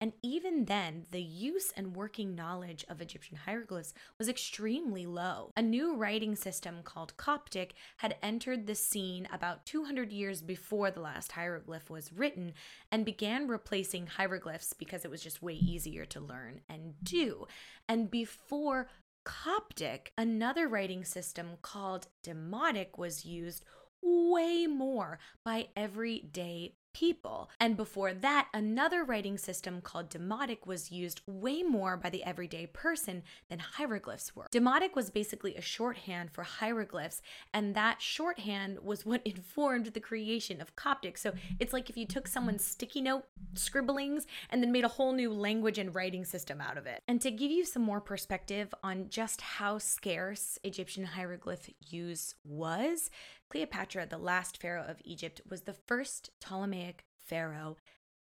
And 0.00 0.12
even 0.22 0.66
then, 0.66 1.06
the 1.10 1.22
use 1.22 1.72
and 1.76 1.96
working 1.96 2.36
knowledge 2.36 2.84
of 2.88 3.00
Egyptian 3.00 3.36
hieroglyphs 3.36 3.92
was 4.16 4.28
extremely 4.28 5.06
low. 5.06 5.50
A 5.56 5.62
new 5.62 5.96
writing 5.96 6.36
system 6.36 6.82
called 6.84 7.16
Coptic 7.16 7.74
had 7.96 8.16
entered 8.22 8.66
the 8.66 8.76
scene 8.76 9.26
about 9.32 9.66
200 9.66 10.12
years 10.12 10.40
before 10.40 10.92
the 10.92 11.00
last 11.00 11.32
hieroglyph 11.32 11.90
was 11.90 12.12
written 12.12 12.52
and 12.92 13.04
began 13.04 13.48
replacing 13.48 14.06
hieroglyphs 14.06 14.72
because 14.72 15.04
it 15.04 15.10
was 15.10 15.22
just 15.22 15.42
way 15.42 15.54
easier 15.54 16.04
to 16.06 16.20
learn 16.20 16.60
and 16.68 16.94
do. 17.02 17.46
And 17.88 18.08
before 18.08 18.88
Coptic, 19.24 20.12
another 20.16 20.68
writing 20.68 21.04
system 21.04 21.58
called 21.60 22.06
Demotic 22.22 22.96
was 22.96 23.26
used 23.26 23.64
way 24.00 24.66
more 24.66 25.18
by 25.44 25.68
everyday 25.76 26.74
people. 26.92 27.50
And 27.60 27.76
before 27.76 28.12
that, 28.12 28.48
another 28.52 29.04
writing 29.04 29.38
system 29.38 29.80
called 29.80 30.10
Demotic 30.10 30.66
was 30.66 30.90
used 30.90 31.20
way 31.26 31.62
more 31.62 31.96
by 31.96 32.10
the 32.10 32.24
everyday 32.24 32.66
person 32.66 33.22
than 33.48 33.58
hieroglyphs 33.58 34.34
were. 34.34 34.46
Demotic 34.52 34.94
was 34.94 35.10
basically 35.10 35.54
a 35.54 35.60
shorthand 35.60 36.30
for 36.30 36.42
hieroglyphs, 36.42 37.22
and 37.52 37.74
that 37.74 38.00
shorthand 38.00 38.78
was 38.82 39.06
what 39.06 39.22
informed 39.24 39.86
the 39.86 40.00
creation 40.00 40.60
of 40.60 40.76
Coptic. 40.76 41.18
So 41.18 41.32
it's 41.58 41.72
like 41.72 41.90
if 41.90 41.96
you 41.96 42.06
took 42.06 42.26
someone's 42.26 42.64
sticky 42.64 43.02
note 43.02 43.24
scribblings 43.54 44.26
and 44.50 44.62
then 44.62 44.72
made 44.72 44.84
a 44.84 44.88
whole 44.88 45.12
new 45.12 45.32
language 45.32 45.78
and 45.78 45.94
writing 45.94 46.24
system 46.24 46.60
out 46.60 46.78
of 46.78 46.86
it. 46.86 47.02
And 47.08 47.20
to 47.20 47.30
give 47.30 47.50
you 47.50 47.64
some 47.64 47.82
more 47.82 48.00
perspective 48.00 48.74
on 48.82 49.06
just 49.08 49.40
how 49.40 49.78
scarce 49.78 50.58
Egyptian 50.64 51.04
hieroglyph 51.04 51.68
use 51.90 52.34
was, 52.44 53.10
Cleopatra, 53.50 54.06
the 54.06 54.18
last 54.18 54.60
pharaoh 54.60 54.84
of 54.86 55.00
Egypt, 55.04 55.40
was 55.48 55.62
the 55.62 55.72
first 55.72 56.30
Ptolemaic 56.40 57.04
pharaoh 57.16 57.76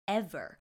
ever 0.08 0.60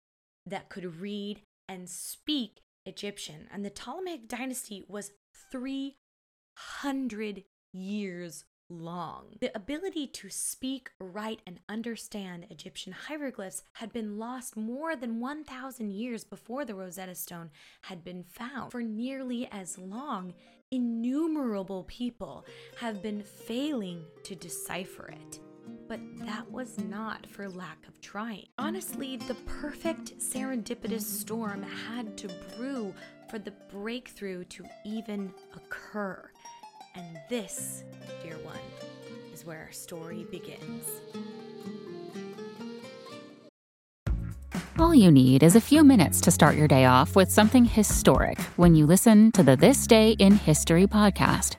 that 0.45 0.69
could 0.69 1.01
read 1.01 1.41
and 1.67 1.89
speak 1.89 2.61
Egyptian. 2.85 3.47
And 3.51 3.65
the 3.65 3.69
Ptolemaic 3.69 4.27
dynasty 4.27 4.83
was 4.87 5.11
300 5.51 7.43
years 7.73 8.45
long. 8.69 9.35
The 9.39 9.55
ability 9.55 10.07
to 10.07 10.29
speak, 10.29 10.91
write, 10.99 11.41
and 11.45 11.59
understand 11.69 12.47
Egyptian 12.49 12.93
hieroglyphs 12.93 13.63
had 13.73 13.93
been 13.93 14.17
lost 14.17 14.57
more 14.57 14.95
than 14.95 15.19
1,000 15.19 15.91
years 15.91 16.23
before 16.23 16.65
the 16.65 16.75
Rosetta 16.75 17.15
Stone 17.15 17.51
had 17.83 18.03
been 18.03 18.23
found. 18.23 18.71
For 18.71 18.81
nearly 18.81 19.47
as 19.51 19.77
long, 19.77 20.33
innumerable 20.71 21.83
people 21.83 22.45
have 22.79 23.01
been 23.01 23.23
failing 23.23 24.03
to 24.23 24.35
decipher 24.35 25.07
it. 25.09 25.39
But 25.87 25.99
that 26.25 26.49
was 26.51 26.77
not 26.77 27.25
for 27.25 27.47
lack 27.49 27.87
of 27.87 27.99
trying. 28.01 28.47
Honestly, 28.57 29.17
the 29.17 29.35
perfect 29.45 30.19
serendipitous 30.19 31.01
storm 31.01 31.63
had 31.63 32.17
to 32.17 32.29
brew 32.57 32.93
for 33.29 33.39
the 33.39 33.53
breakthrough 33.71 34.43
to 34.45 34.65
even 34.85 35.33
occur. 35.55 36.29
And 36.95 37.19
this, 37.29 37.83
dear 38.21 38.37
one, 38.43 38.57
is 39.33 39.45
where 39.45 39.59
our 39.59 39.71
story 39.71 40.25
begins. 40.29 40.85
All 44.79 44.93
you 44.93 45.09
need 45.09 45.41
is 45.41 45.55
a 45.55 45.61
few 45.61 45.83
minutes 45.83 46.21
to 46.21 46.29
start 46.29 46.55
your 46.55 46.67
day 46.67 46.85
off 46.85 47.15
with 47.15 47.31
something 47.31 47.65
historic 47.65 48.39
when 48.57 48.75
you 48.75 48.85
listen 48.85 49.31
to 49.31 49.41
the 49.41 49.55
This 49.55 49.87
Day 49.87 50.11
in 50.11 50.33
History 50.33 50.85
podcast. 50.85 51.55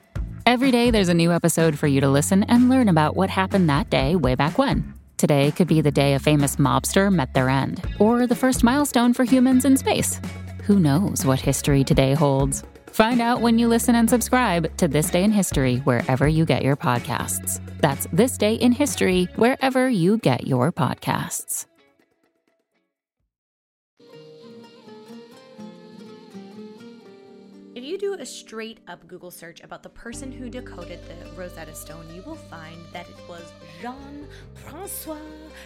Every 0.46 0.70
day, 0.70 0.92
there's 0.92 1.08
a 1.08 1.14
new 1.14 1.32
episode 1.32 1.76
for 1.76 1.88
you 1.88 2.00
to 2.00 2.08
listen 2.08 2.44
and 2.44 2.68
learn 2.68 2.88
about 2.88 3.16
what 3.16 3.28
happened 3.28 3.68
that 3.68 3.90
day 3.90 4.14
way 4.14 4.36
back 4.36 4.56
when. 4.56 4.94
Today 5.16 5.50
could 5.50 5.66
be 5.66 5.80
the 5.80 5.90
day 5.90 6.14
a 6.14 6.20
famous 6.20 6.56
mobster 6.56 7.12
met 7.12 7.34
their 7.34 7.48
end, 7.48 7.84
or 7.98 8.28
the 8.28 8.36
first 8.36 8.62
milestone 8.62 9.12
for 9.12 9.24
humans 9.24 9.64
in 9.64 9.76
space. 9.76 10.20
Who 10.62 10.78
knows 10.78 11.26
what 11.26 11.40
history 11.40 11.82
today 11.82 12.14
holds? 12.14 12.62
Find 12.86 13.20
out 13.20 13.40
when 13.40 13.58
you 13.58 13.66
listen 13.66 13.96
and 13.96 14.08
subscribe 14.08 14.76
to 14.76 14.86
This 14.86 15.10
Day 15.10 15.24
in 15.24 15.32
History 15.32 15.78
wherever 15.78 16.28
you 16.28 16.44
get 16.44 16.62
your 16.62 16.76
podcasts. 16.76 17.60
That's 17.80 18.06
This 18.12 18.38
Day 18.38 18.54
in 18.54 18.70
History 18.70 19.24
wherever 19.34 19.88
you 19.88 20.18
get 20.18 20.46
your 20.46 20.70
podcasts. 20.70 21.67
You 27.88 27.96
do 27.96 28.12
a 28.12 28.26
straight 28.26 28.80
up 28.86 29.06
Google 29.08 29.30
search 29.30 29.62
about 29.62 29.82
the 29.82 29.88
person 29.88 30.30
who 30.30 30.50
decoded 30.50 31.00
the 31.08 31.30
Rosetta 31.34 31.74
Stone, 31.74 32.14
you 32.14 32.20
will 32.20 32.34
find 32.36 32.76
that 32.92 33.08
it 33.08 33.16
was 33.26 33.50
Jean 33.80 34.26
Francois 34.52 35.16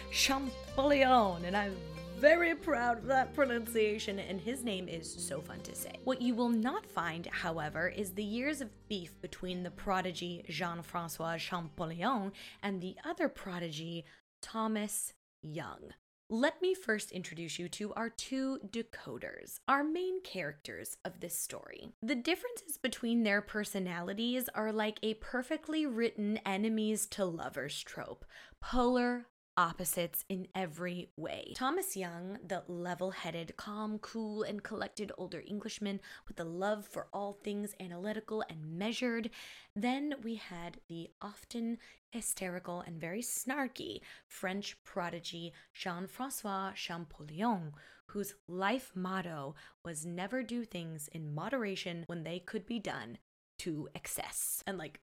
Champollion. 0.09 1.43
And 1.43 1.57
I'm 1.57 1.75
very 2.19 2.55
proud 2.55 2.99
of 2.99 3.05
that 3.07 3.33
pronunciation, 3.33 4.19
and 4.19 4.39
his 4.39 4.63
name 4.63 4.87
is 4.87 5.13
so 5.13 5.41
fun 5.41 5.59
to 5.61 5.75
say. 5.75 5.99
What 6.05 6.21
you 6.21 6.33
will 6.33 6.47
not 6.47 6.85
find, 6.85 7.27
however, 7.27 7.89
is 7.89 8.11
the 8.11 8.23
years 8.23 8.61
of 8.61 8.69
beef 8.87 9.19
between 9.21 9.63
the 9.63 9.71
prodigy 9.71 10.45
Jean 10.47 10.81
Francois 10.81 11.37
Champollion 11.37 12.31
and 12.61 12.79
the 12.79 12.95
other 13.03 13.27
prodigy, 13.27 14.05
Thomas 14.41 15.11
Young. 15.41 15.91
Let 16.33 16.63
me 16.63 16.73
first 16.73 17.11
introduce 17.11 17.59
you 17.59 17.69
to 17.69 17.93
our 17.93 18.09
two 18.09 18.57
decoders, 18.65 19.59
our 19.67 19.83
main 19.83 20.19
characters 20.23 20.97
of 21.05 21.19
this 21.19 21.37
story. 21.37 21.91
The 22.01 22.15
differences 22.15 22.79
between 22.81 23.21
their 23.21 23.39
personalities 23.39 24.49
are 24.55 24.71
like 24.71 24.97
a 25.03 25.13
perfectly 25.13 25.85
written 25.85 26.39
enemies 26.43 27.05
to 27.11 27.23
lovers 27.23 27.83
trope, 27.83 28.25
polar 28.59 29.27
opposites 29.57 30.25
in 30.27 30.47
every 30.55 31.11
way. 31.15 31.53
Thomas 31.55 31.95
Young, 31.95 32.39
the 32.43 32.63
level 32.67 33.11
headed, 33.11 33.55
calm, 33.55 33.99
cool, 33.99 34.41
and 34.41 34.63
collected 34.63 35.11
older 35.19 35.43
Englishman 35.45 35.99
with 36.27 36.39
a 36.39 36.43
love 36.43 36.87
for 36.87 37.09
all 37.13 37.33
things 37.33 37.75
analytical 37.79 38.43
and 38.49 38.79
measured. 38.79 39.29
Then 39.75 40.15
we 40.23 40.35
had 40.35 40.79
the 40.89 41.11
often 41.21 41.77
hysterical 42.13 42.81
and 42.81 43.01
very 43.01 43.21
snarky 43.21 43.99
French 44.27 44.77
prodigy 44.83 45.51
Jean 45.73 46.07
Francois 46.07 46.71
Champollion, 46.75 47.73
whose 48.07 48.35
life 48.47 48.91
motto 48.95 49.55
was 49.83 50.05
never 50.05 50.43
do 50.43 50.63
things 50.63 51.09
in 51.11 51.33
moderation 51.33 52.03
when 52.07 52.23
they 52.23 52.39
could 52.39 52.65
be 52.65 52.79
done 52.79 53.17
to 53.59 53.89
excess. 53.95 54.63
And 54.67 54.77
like, 54.77 54.99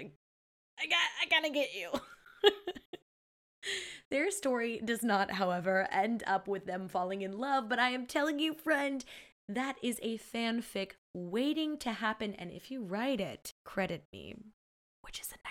I, 0.00 0.10
I 0.78 0.86
got, 0.86 0.98
I 1.22 1.26
gotta 1.30 1.50
get 1.50 1.68
you. 1.74 1.90
Their 4.10 4.30
story 4.30 4.80
does 4.84 5.02
not, 5.02 5.30
however, 5.32 5.88
end 5.90 6.22
up 6.26 6.48
with 6.48 6.66
them 6.66 6.88
falling 6.88 7.22
in 7.22 7.38
love, 7.38 7.68
but 7.68 7.78
I 7.78 7.90
am 7.90 8.06
telling 8.06 8.38
you, 8.38 8.52
friend, 8.54 9.04
that 9.48 9.76
is 9.82 9.98
a 10.02 10.18
fanfic 10.18 10.92
waiting 11.14 11.78
to 11.78 11.92
happen. 11.92 12.34
And 12.34 12.50
if 12.50 12.70
you 12.70 12.82
write 12.82 13.20
it, 13.20 13.54
credit 13.64 14.04
me, 14.12 14.36
which 15.02 15.20
is 15.20 15.32
a 15.32 15.43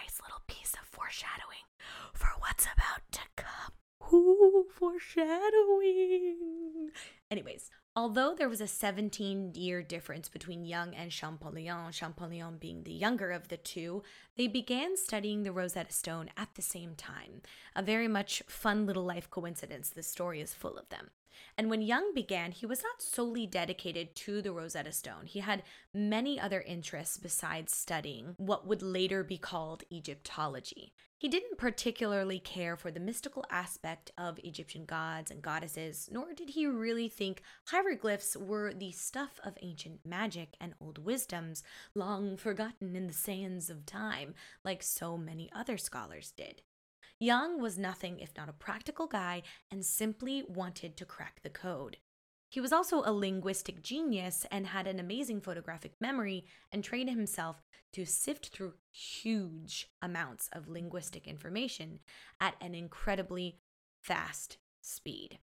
piece 0.48 0.74
of 0.74 0.88
foreshadowing 0.88 1.66
for 2.14 2.30
what's 2.40 2.66
about 2.66 3.02
to 3.12 3.22
come. 3.36 4.14
Ooh, 4.14 4.66
foreshadowing. 4.78 6.92
Anyways, 7.32 7.72
although 7.96 8.36
there 8.36 8.50
was 8.50 8.62
a 8.62 8.68
17 8.68 9.54
year 9.56 9.82
difference 9.82 10.30
between 10.30 10.66
Young 10.66 10.94
and 10.94 11.12
Champollion, 11.12 11.92
Champollion 11.92 12.60
being 12.60 12.84
the 12.84 12.94
younger 12.94 13.32
of 13.32 13.48
the 13.48 13.58
two, 13.58 14.04
they 14.38 14.48
began 14.48 14.98
studying 14.98 15.44
the 15.44 15.52
Rosetta 15.52 15.92
Stone 15.92 16.30
at 16.38 16.50
the 16.56 16.62
same 16.62 16.96
time. 16.96 17.42
A 17.76 17.82
very 17.82 18.08
much 18.08 18.44
fun 18.48 18.86
little 18.86 19.06
life 19.06 19.30
coincidence. 19.30 19.90
The 19.90 20.04
story 20.04 20.42
is 20.42 20.54
full 20.54 20.78
of 20.78 20.90
them. 20.90 21.10
And 21.58 21.70
when 21.70 21.82
Young 21.82 22.14
began, 22.14 22.52
he 22.52 22.66
was 22.66 22.84
not 22.84 23.02
solely 23.02 23.46
dedicated 23.48 24.16
to 24.16 24.42
the 24.42 24.52
Rosetta 24.52 24.92
Stone. 24.92 25.26
He 25.26 25.40
had 25.40 25.64
many 25.94 26.40
other 26.40 26.62
interests 26.62 27.18
besides 27.18 27.76
studying 27.76 28.36
what 28.38 28.68
would 28.68 28.82
later 28.82 29.24
be 29.24 29.38
called 29.38 29.84
Egyptology. 29.92 30.94
He 31.18 31.30
didn't 31.30 31.58
particularly 31.58 32.40
care 32.40 32.76
for 32.76 32.92
the 32.92 33.00
mystical 33.00 33.46
aspect 33.50 34.12
of 34.18 34.40
Egyptian 34.44 34.84
gods 34.84 35.32
and 35.32 35.42
goddesses, 35.42 36.10
nor 36.12 36.34
did 36.34 36.50
he 36.50 36.68
really 36.68 37.08
think 37.08 37.42
hieroglyphs 37.68 38.36
were 38.36 38.74
the 38.74 38.92
stuff 38.92 39.40
of 39.42 39.58
ancient 39.62 40.06
magic 40.06 40.58
and 40.60 40.74
old 40.82 40.98
wisdoms, 40.98 41.64
long 41.96 42.36
forgotten 42.36 42.96
in 42.96 43.08
the 43.08 43.14
sands 43.14 43.70
of 43.70 43.86
time, 43.86 44.34
like 44.66 44.84
so 44.84 45.18
many 45.18 45.50
other 45.54 45.78
scholars 45.78 46.34
did. 46.36 46.62
Young 47.24 47.62
was 47.62 47.78
nothing 47.78 48.20
if 48.20 48.36
not 48.36 48.50
a 48.50 48.52
practical 48.68 49.08
guy 49.08 49.44
and 49.72 49.86
simply 49.86 50.44
wanted 50.46 50.98
to 50.98 51.06
crack 51.06 51.40
the 51.42 51.50
code. 51.50 51.96
He 52.50 52.60
was 52.60 52.74
also 52.74 53.02
a 53.06 53.14
linguistic 53.14 53.82
genius 53.82 54.46
and 54.52 54.68
had 54.68 54.88
an 54.88 55.00
amazing 55.00 55.40
photographic 55.40 55.94
memory 56.02 56.44
and 56.70 56.84
trained 56.84 57.10
himself 57.10 57.64
to 57.94 58.06
sift 58.06 58.50
through 58.50 58.74
huge 58.92 59.88
amounts 60.02 60.50
of 60.52 60.68
linguistic 60.68 61.26
information 61.26 62.00
at 62.42 62.56
an 62.60 62.76
incredibly 62.76 63.58
fast 64.02 64.58
speed. 64.82 65.40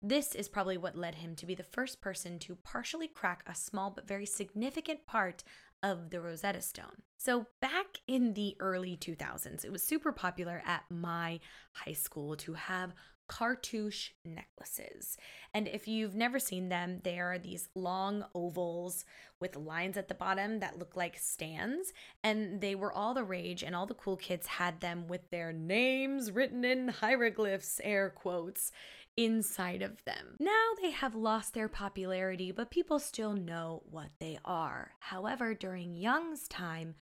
This 0.00 0.34
is 0.34 0.48
probably 0.48 0.78
what 0.78 0.96
led 0.96 1.16
him 1.16 1.36
to 1.36 1.44
be 1.44 1.54
the 1.54 1.62
first 1.62 2.00
person 2.00 2.38
to 2.38 2.56
partially 2.56 3.06
crack 3.06 3.44
a 3.46 3.54
small 3.54 3.90
but 3.90 4.08
very 4.08 4.24
significant 4.24 5.06
part 5.06 5.44
of 5.82 6.10
the 6.10 6.20
Rosetta 6.20 6.62
Stone. 6.62 7.02
So, 7.18 7.46
back 7.60 7.98
in 8.08 8.34
the 8.34 8.56
early 8.58 8.96
2000s, 8.96 9.64
it 9.64 9.72
was 9.72 9.82
super 9.82 10.12
popular 10.12 10.62
at 10.66 10.84
my 10.90 11.40
high 11.72 11.92
school 11.92 12.36
to 12.36 12.54
have 12.54 12.94
cartouche 13.28 14.10
necklaces. 14.24 15.16
And 15.54 15.66
if 15.66 15.88
you've 15.88 16.14
never 16.14 16.38
seen 16.38 16.68
them, 16.68 17.00
they 17.02 17.18
are 17.18 17.38
these 17.38 17.68
long 17.74 18.24
ovals 18.34 19.04
with 19.40 19.56
lines 19.56 19.96
at 19.96 20.08
the 20.08 20.14
bottom 20.14 20.60
that 20.60 20.78
look 20.78 20.96
like 20.96 21.16
stands. 21.16 21.92
And 22.22 22.60
they 22.60 22.74
were 22.74 22.92
all 22.92 23.14
the 23.14 23.24
rage, 23.24 23.62
and 23.62 23.74
all 23.74 23.86
the 23.86 23.94
cool 23.94 24.16
kids 24.16 24.46
had 24.46 24.80
them 24.80 25.08
with 25.08 25.30
their 25.30 25.52
names 25.52 26.30
written 26.30 26.64
in 26.64 26.88
hieroglyphs, 26.88 27.80
air 27.82 28.10
quotes 28.10 28.70
inside 29.16 29.82
of 29.82 30.04
them. 30.04 30.36
Now 30.40 30.70
they 30.80 30.90
have 30.90 31.14
lost 31.14 31.54
their 31.54 31.68
popularity, 31.68 32.52
but 32.52 32.70
people 32.70 32.98
still 32.98 33.32
know 33.32 33.82
what 33.90 34.10
they 34.18 34.38
are. 34.44 34.92
However, 35.00 35.54
during 35.54 35.94
Young's 35.94 36.48
time, 36.48 36.94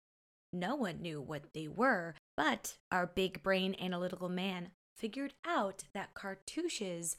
no 0.52 0.76
one 0.76 1.02
knew 1.02 1.22
what 1.22 1.54
they 1.54 1.68
were, 1.68 2.16
but 2.36 2.78
our 2.92 3.06
big 3.06 3.44
brain 3.44 3.76
analytical 3.80 4.30
man 4.30 4.72
figured 4.98 5.34
out 5.46 5.84
that 5.94 6.14
cartouches 6.14 7.16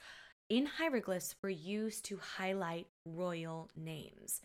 in 0.48 0.66
hieroglyphs 0.66 1.36
were 1.42 1.48
used 1.48 2.04
to 2.06 2.18
highlight 2.18 2.88
royal 3.06 3.70
names. 3.76 4.40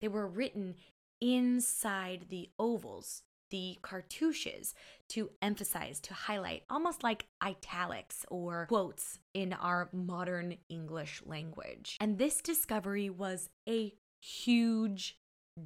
They 0.00 0.08
were 0.08 0.26
written 0.26 0.76
inside 1.20 2.26
the 2.30 2.48
ovals 2.58 3.22
the 3.50 3.78
cartouches 3.82 4.74
to 5.08 5.30
emphasize, 5.42 6.00
to 6.00 6.14
highlight, 6.14 6.62
almost 6.70 7.02
like 7.02 7.26
italics 7.42 8.24
or 8.30 8.66
quotes 8.66 9.18
in 9.34 9.52
our 9.52 9.88
modern 9.92 10.56
English 10.68 11.22
language. 11.26 11.96
And 12.00 12.18
this 12.18 12.40
discovery 12.40 13.10
was 13.10 13.50
a 13.68 13.92
huge 14.20 15.18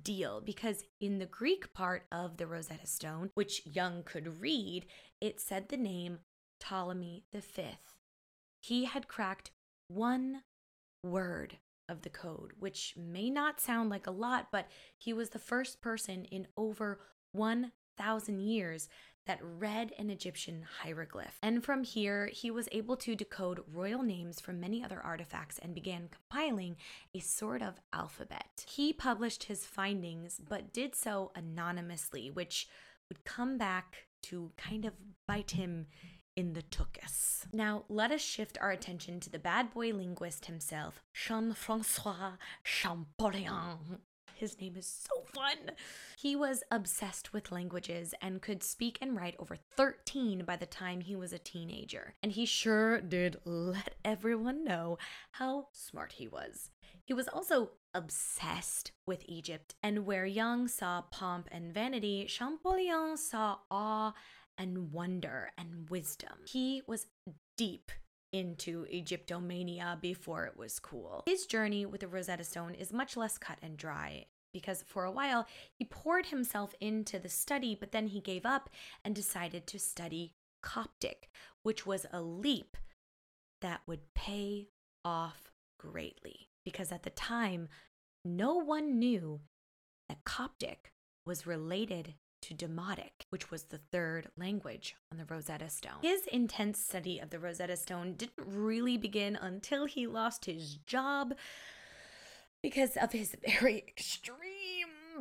deal 0.02 0.40
because 0.40 0.84
in 1.00 1.18
the 1.18 1.26
Greek 1.26 1.72
part 1.72 2.06
of 2.10 2.36
the 2.36 2.46
Rosetta 2.46 2.86
Stone, 2.86 3.30
which 3.34 3.62
Young 3.64 4.02
could 4.02 4.40
read, 4.40 4.86
it 5.20 5.40
said 5.40 5.68
the 5.68 5.76
name 5.76 6.18
Ptolemy 6.60 7.24
V. 7.32 7.62
He 8.60 8.86
had 8.86 9.08
cracked 9.08 9.50
one 9.88 10.42
word 11.02 11.58
of 11.88 12.02
the 12.02 12.10
code, 12.10 12.52
which 12.58 12.94
may 12.96 13.28
not 13.28 13.60
sound 13.60 13.90
like 13.90 14.06
a 14.06 14.10
lot, 14.12 14.48
but 14.50 14.68
he 14.96 15.12
was 15.12 15.30
the 15.30 15.38
first 15.38 15.82
person 15.82 16.24
in 16.24 16.46
over 16.56 17.00
1,000 17.34 18.40
years 18.40 18.88
that 19.26 19.40
read 19.42 19.92
an 19.98 20.10
Egyptian 20.10 20.66
hieroglyph. 20.82 21.38
And 21.42 21.64
from 21.64 21.82
here, 21.82 22.26
he 22.26 22.50
was 22.50 22.68
able 22.72 22.96
to 22.98 23.16
decode 23.16 23.64
royal 23.72 24.02
names 24.02 24.40
from 24.40 24.60
many 24.60 24.84
other 24.84 25.00
artifacts 25.00 25.58
and 25.58 25.74
began 25.74 26.10
compiling 26.10 26.76
a 27.14 27.20
sort 27.20 27.62
of 27.62 27.80
alphabet. 27.92 28.66
He 28.68 28.92
published 28.92 29.44
his 29.44 29.64
findings, 29.64 30.40
but 30.46 30.72
did 30.72 30.94
so 30.94 31.32
anonymously, 31.34 32.30
which 32.30 32.68
would 33.08 33.24
come 33.24 33.56
back 33.56 34.08
to 34.24 34.52
kind 34.56 34.84
of 34.84 34.92
bite 35.26 35.52
him 35.52 35.86
in 36.36 36.52
the 36.52 36.62
tuchus. 36.62 37.46
Now, 37.52 37.84
let 37.88 38.10
us 38.10 38.20
shift 38.20 38.58
our 38.60 38.70
attention 38.70 39.20
to 39.20 39.30
the 39.30 39.38
bad 39.38 39.72
boy 39.72 39.92
linguist 39.92 40.46
himself, 40.46 41.02
Jean 41.12 41.52
Francois 41.52 42.32
Champollion. 42.64 44.00
His 44.34 44.60
name 44.60 44.76
is 44.76 44.86
so 44.86 45.22
fun. 45.22 45.72
He 46.16 46.36
was 46.36 46.62
obsessed 46.70 47.32
with 47.32 47.52
languages 47.52 48.14
and 48.20 48.42
could 48.42 48.62
speak 48.62 48.98
and 49.00 49.16
write 49.16 49.36
over 49.38 49.56
13 49.76 50.44
by 50.44 50.56
the 50.56 50.66
time 50.66 51.00
he 51.00 51.16
was 51.16 51.32
a 51.32 51.38
teenager. 51.38 52.14
And 52.22 52.32
he 52.32 52.44
sure 52.46 53.00
did 53.00 53.36
let 53.44 53.94
everyone 54.04 54.64
know 54.64 54.98
how 55.32 55.68
smart 55.72 56.12
he 56.12 56.28
was. 56.28 56.70
He 57.04 57.14
was 57.14 57.28
also 57.28 57.70
obsessed 57.94 58.92
with 59.06 59.22
Egypt, 59.26 59.74
and 59.82 60.06
where 60.06 60.26
Young 60.26 60.68
saw 60.68 61.02
pomp 61.02 61.48
and 61.52 61.72
vanity, 61.72 62.26
Champollion 62.26 63.16
saw 63.16 63.58
awe 63.70 64.14
and 64.56 64.92
wonder 64.92 65.52
and 65.58 65.88
wisdom. 65.90 66.38
He 66.46 66.82
was 66.86 67.06
deep 67.56 67.92
into 68.34 68.84
Egyptomania 68.92 70.00
before 70.00 70.44
it 70.44 70.56
was 70.56 70.80
cool. 70.80 71.22
His 71.24 71.46
journey 71.46 71.86
with 71.86 72.00
the 72.00 72.08
Rosetta 72.08 72.42
Stone 72.42 72.74
is 72.74 72.92
much 72.92 73.16
less 73.16 73.38
cut 73.38 73.58
and 73.62 73.76
dry 73.76 74.26
because 74.52 74.82
for 74.86 75.04
a 75.04 75.10
while 75.10 75.46
he 75.78 75.84
poured 75.84 76.26
himself 76.26 76.74
into 76.80 77.20
the 77.20 77.28
study, 77.28 77.76
but 77.78 77.92
then 77.92 78.08
he 78.08 78.20
gave 78.20 78.44
up 78.44 78.70
and 79.04 79.14
decided 79.14 79.68
to 79.68 79.78
study 79.78 80.32
Coptic, 80.62 81.28
which 81.62 81.86
was 81.86 82.06
a 82.12 82.20
leap 82.22 82.76
that 83.60 83.82
would 83.86 84.12
pay 84.14 84.68
off 85.04 85.52
greatly 85.78 86.48
because 86.64 86.90
at 86.90 87.04
the 87.04 87.10
time, 87.10 87.68
no 88.24 88.54
one 88.54 88.98
knew 88.98 89.42
that 90.08 90.24
Coptic 90.24 90.92
was 91.24 91.46
related 91.46 92.14
to 92.44 92.54
Demotic, 92.54 93.26
which 93.30 93.50
was 93.50 93.64
the 93.64 93.78
third 93.78 94.28
language 94.36 94.96
on 95.10 95.16
the 95.16 95.24
Rosetta 95.24 95.70
Stone. 95.70 96.02
His 96.02 96.26
intense 96.26 96.78
study 96.78 97.18
of 97.18 97.30
the 97.30 97.38
Rosetta 97.38 97.76
Stone 97.76 98.14
didn't 98.16 98.46
really 98.46 98.98
begin 98.98 99.36
until 99.36 99.86
he 99.86 100.06
lost 100.06 100.44
his 100.44 100.76
job 100.86 101.34
because 102.62 102.96
of 102.98 103.12
his 103.12 103.34
very 103.46 103.78
extreme 103.78 104.42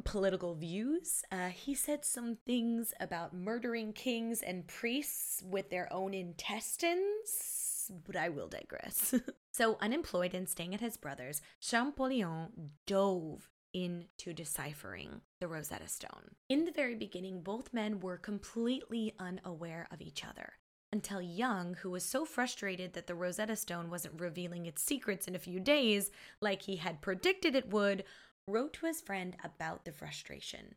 political 0.04 0.54
views. 0.54 1.24
Uh, 1.32 1.48
he 1.48 1.74
said 1.74 2.04
some 2.04 2.38
things 2.46 2.94
about 3.00 3.34
murdering 3.34 3.94
kings 3.94 4.42
and 4.42 4.68
priests 4.68 5.42
with 5.46 5.70
their 5.70 5.92
own 5.94 6.14
intestines, 6.14 7.90
but 8.06 8.18
I 8.18 8.28
will 8.28 8.50
digress. 8.50 9.14
so, 9.54 9.78
unemployed 9.80 10.34
and 10.34 10.50
staying 10.50 10.74
at 10.74 10.82
his 10.82 10.98
brother's, 10.98 11.42
Champollion 11.62 12.50
dove 12.86 13.50
into 13.74 14.34
deciphering 14.34 15.22
the 15.40 15.48
Rosetta 15.48 15.88
Stone. 15.88 16.36
In 16.50 16.66
the 16.66 16.72
very 16.72 16.96
beginning, 16.96 17.42
both 17.42 17.74
men 17.74 18.00
were 18.00 18.18
completely 18.18 19.14
unaware 19.20 19.88
of 19.92 20.02
each 20.02 20.24
other 20.26 20.54
until 20.94 21.22
Young, 21.22 21.74
who 21.82 21.90
was 21.90 22.06
so 22.06 22.24
frustrated 22.24 22.94
that 22.94 23.08
the 23.08 23.16
Rosetta 23.16 23.56
Stone 23.56 23.90
wasn't 23.90 24.22
revealing 24.22 24.68
its 24.68 24.84
secrets 24.84 25.28
in 25.28 25.36
a 25.36 25.40
few 25.40 25.60
days, 25.60 26.12
like 26.40 26.62
he 26.62 26.76
had 26.76 27.02
predicted 27.02 27.56
it 27.56 27.72
would, 27.72 28.04
wrote 28.48 28.74
to 28.74 28.86
his 28.86 29.02
friend 29.02 29.36
about 29.44 29.86
the 29.86 29.92
frustration. 29.92 30.76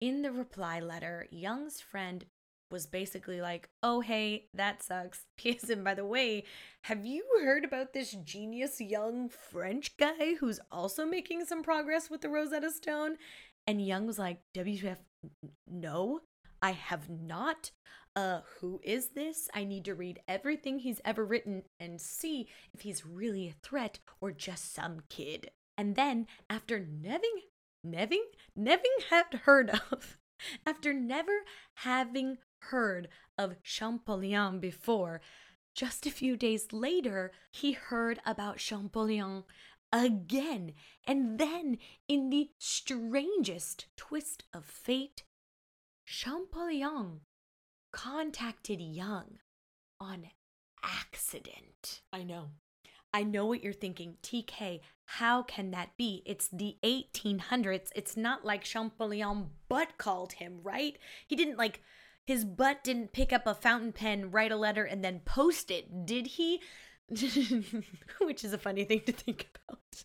In 0.00 0.22
the 0.22 0.32
reply 0.32 0.80
letter, 0.80 1.28
Young's 1.30 1.80
friend 1.80 2.26
was 2.70 2.86
basically 2.86 3.40
like, 3.40 3.68
oh, 3.82 4.00
hey, 4.00 4.46
that 4.54 4.82
sucks. 4.82 5.24
P.S. 5.36 5.68
And 5.68 5.84
by 5.84 5.94
the 5.94 6.06
way, 6.06 6.44
have 6.84 7.04
you 7.04 7.24
heard 7.42 7.64
about 7.64 7.92
this 7.92 8.12
genius 8.24 8.80
young 8.80 9.28
French 9.28 9.96
guy 9.96 10.34
who's 10.40 10.60
also 10.72 11.06
making 11.06 11.44
some 11.44 11.62
progress 11.62 12.10
with 12.10 12.20
the 12.20 12.28
Rosetta 12.28 12.70
Stone? 12.70 13.16
And 13.66 13.84
Young 13.84 14.06
was 14.06 14.18
like, 14.18 14.40
WTF, 14.54 14.98
no, 15.66 16.20
I 16.60 16.72
have 16.72 17.08
not. 17.08 17.70
Uh, 18.16 18.40
who 18.60 18.80
is 18.84 19.08
this? 19.08 19.48
I 19.54 19.64
need 19.64 19.84
to 19.86 19.94
read 19.94 20.20
everything 20.28 20.78
he's 20.78 21.00
ever 21.04 21.24
written 21.24 21.62
and 21.80 22.00
see 22.00 22.48
if 22.72 22.82
he's 22.82 23.04
really 23.04 23.48
a 23.48 23.66
threat 23.66 23.98
or 24.20 24.30
just 24.30 24.72
some 24.72 25.00
kid. 25.08 25.50
And 25.76 25.96
then, 25.96 26.28
after 26.48 26.78
Neving, 26.78 27.42
Neving, 27.84 28.22
Neving 28.56 28.94
had 29.10 29.40
heard 29.44 29.70
of, 29.70 30.18
after 30.66 30.92
never 30.92 31.32
having 31.78 32.38
heard 32.70 33.08
of 33.38 33.62
Champollion 33.62 34.60
before, 34.60 35.20
just 35.74 36.06
a 36.06 36.10
few 36.10 36.36
days 36.36 36.72
later, 36.72 37.32
he 37.50 37.72
heard 37.72 38.20
about 38.24 38.58
Champollion 38.58 39.44
again. 39.92 40.72
And 41.06 41.38
then, 41.38 41.78
in 42.08 42.30
the 42.30 42.50
strangest 42.58 43.86
twist 43.96 44.44
of 44.52 44.64
fate, 44.64 45.24
Champollion 46.06 47.20
contacted 47.92 48.80
Young 48.80 49.38
on 50.00 50.26
accident. 50.82 52.02
I 52.12 52.22
know. 52.22 52.50
I 53.12 53.22
know 53.22 53.46
what 53.46 53.62
you're 53.62 53.72
thinking. 53.72 54.16
TK, 54.22 54.80
how 55.06 55.42
can 55.42 55.70
that 55.70 55.96
be? 55.96 56.22
It's 56.26 56.48
the 56.48 56.76
1800s. 56.84 57.90
It's 57.94 58.16
not 58.16 58.44
like 58.44 58.64
Champollion 58.64 59.50
butt 59.68 59.98
called 59.98 60.32
him, 60.34 60.58
right? 60.62 60.98
He 61.26 61.36
didn't 61.36 61.56
like 61.56 61.80
his 62.26 62.44
butt 62.44 62.82
didn't 62.82 63.12
pick 63.12 63.32
up 63.32 63.46
a 63.46 63.54
fountain 63.54 63.92
pen, 63.92 64.30
write 64.30 64.52
a 64.52 64.56
letter, 64.56 64.84
and 64.84 65.04
then 65.04 65.20
post 65.24 65.70
it, 65.70 66.06
did 66.06 66.26
he? 66.26 66.60
Which 68.20 68.44
is 68.44 68.52
a 68.52 68.58
funny 68.58 68.84
thing 68.84 69.02
to 69.06 69.12
think 69.12 69.48
about. 69.54 70.04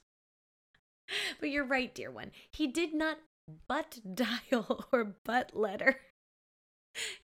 But 1.40 1.50
you're 1.50 1.66
right, 1.66 1.94
dear 1.94 2.12
one. 2.12 2.32
He 2.52 2.68
did 2.68 2.94
not 2.94 3.18
butt 3.68 4.00
dial 4.14 4.86
or 4.92 5.16
butt 5.24 5.56
letter 5.56 6.00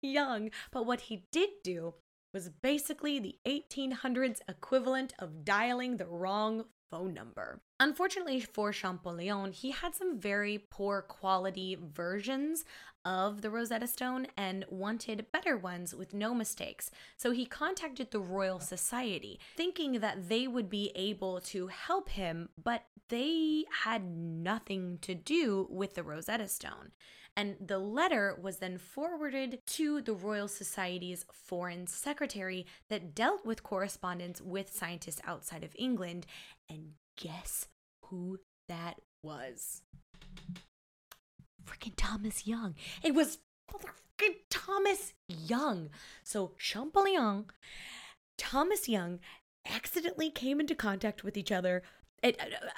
young. 0.02 0.52
But 0.72 0.86
what 0.86 1.02
he 1.02 1.26
did 1.32 1.50
do 1.64 1.96
was 2.34 2.50
basically 2.50 3.20
the 3.20 3.38
1800s 3.46 4.40
equivalent 4.48 5.14
of 5.20 5.46
dialing 5.46 5.98
the 5.98 6.08
wrong 6.08 6.66
phone 6.90 7.14
number. 7.14 7.62
Unfortunately 7.80 8.40
for 8.40 8.72
Champollion, 8.72 9.52
he 9.52 9.72
had 9.72 9.96
some 9.96 10.20
very 10.20 10.66
poor 10.70 11.02
quality 11.02 11.78
versions 11.82 12.64
of 13.04 13.42
the 13.42 13.50
Rosetta 13.50 13.88
Stone 13.88 14.28
and 14.38 14.64
wanted 14.70 15.26
better 15.32 15.58
ones 15.58 15.94
with 15.94 16.14
no 16.14 16.34
mistakes. 16.34 16.92
So 17.18 17.32
he 17.32 17.46
contacted 17.46 18.12
the 18.12 18.20
Royal 18.20 18.60
Society, 18.60 19.40
thinking 19.58 20.00
that 20.00 20.30
they 20.30 20.48
would 20.48 20.70
be 20.70 20.92
able 20.96 21.42
to 21.42 21.68
help 21.68 22.10
him, 22.10 22.50
but 22.62 22.86
they 23.10 23.66
had 23.84 24.04
nothing 24.06 25.00
to 25.02 25.14
do 25.14 25.68
with 25.70 25.96
the 25.96 26.04
Rosetta 26.04 26.48
Stone. 26.48 26.92
And 27.36 27.56
the 27.60 27.80
letter 27.80 28.38
was 28.40 28.58
then 28.58 28.78
forwarded 28.78 29.60
to 29.66 30.02
the 30.02 30.14
Royal 30.14 30.48
Society's 30.48 31.26
Foreign 31.34 31.88
Secretary 31.88 32.66
that 32.90 33.16
dealt 33.16 33.46
with 33.46 33.64
correspondence 33.64 34.40
with 34.40 34.72
scientists 34.74 35.22
outside 35.26 35.64
of 35.64 35.76
England. 35.76 36.28
And 36.70 36.94
guess 37.18 37.68
who 38.06 38.40
that 38.68 39.00
was? 39.22 39.82
Freaking 41.66 41.94
Thomas 41.96 42.46
Young. 42.46 42.76
It 43.02 43.16
was 43.16 43.40
freaking 43.72 44.36
Thomas 44.50 45.14
Young. 45.28 45.90
So 46.24 46.52
Champollion, 46.58 47.46
Thomas 48.38 48.90
Young 48.90 49.20
accidentally 49.66 50.30
came 50.30 50.60
into 50.60 50.76
contact 50.76 51.24
with 51.24 51.38
each 51.38 51.52
other. 51.52 51.84
It, 52.22 52.40
uh, 52.40 52.46
uh 52.46 52.70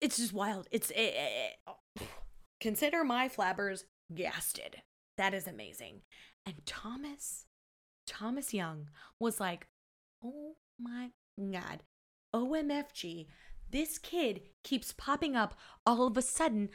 it's 0.00 0.16
just 0.16 0.32
wild. 0.32 0.66
It's 0.70 0.90
it, 0.90 1.14
it, 1.16 2.06
Consider 2.60 3.04
my 3.04 3.28
flabbers 3.28 3.84
gasted. 4.14 4.82
That 5.16 5.32
is 5.34 5.46
amazing. 5.46 6.02
And 6.44 6.64
Thomas, 6.66 7.46
Thomas 8.06 8.52
Young 8.52 8.88
was 9.18 9.40
like, 9.40 9.66
oh 10.22 10.56
my 10.78 11.10
God, 11.38 11.82
OMFG, 12.34 13.26
this 13.70 13.98
kid 13.98 14.42
keeps 14.62 14.92
popping 14.92 15.36
up 15.36 15.58
all 15.86 16.06
of 16.06 16.16
a 16.16 16.22
sudden. 16.22 16.70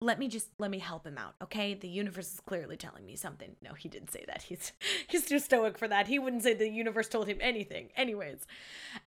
Let 0.00 0.18
me 0.18 0.28
just 0.28 0.48
let 0.58 0.70
me 0.70 0.78
help 0.78 1.06
him 1.06 1.16
out, 1.16 1.34
okay? 1.42 1.72
The 1.74 1.88
universe 1.88 2.34
is 2.34 2.40
clearly 2.40 2.76
telling 2.76 3.06
me 3.06 3.16
something. 3.16 3.56
No, 3.62 3.72
he 3.72 3.88
didn't 3.88 4.10
say 4.10 4.24
that. 4.26 4.42
He's 4.42 4.72
he's 5.08 5.26
too 5.26 5.38
stoic 5.38 5.78
for 5.78 5.88
that. 5.88 6.06
He 6.06 6.18
wouldn't 6.18 6.42
say 6.42 6.54
the 6.54 6.68
universe 6.68 7.08
told 7.08 7.28
him 7.28 7.38
anything. 7.40 7.90
Anyways, 7.96 8.46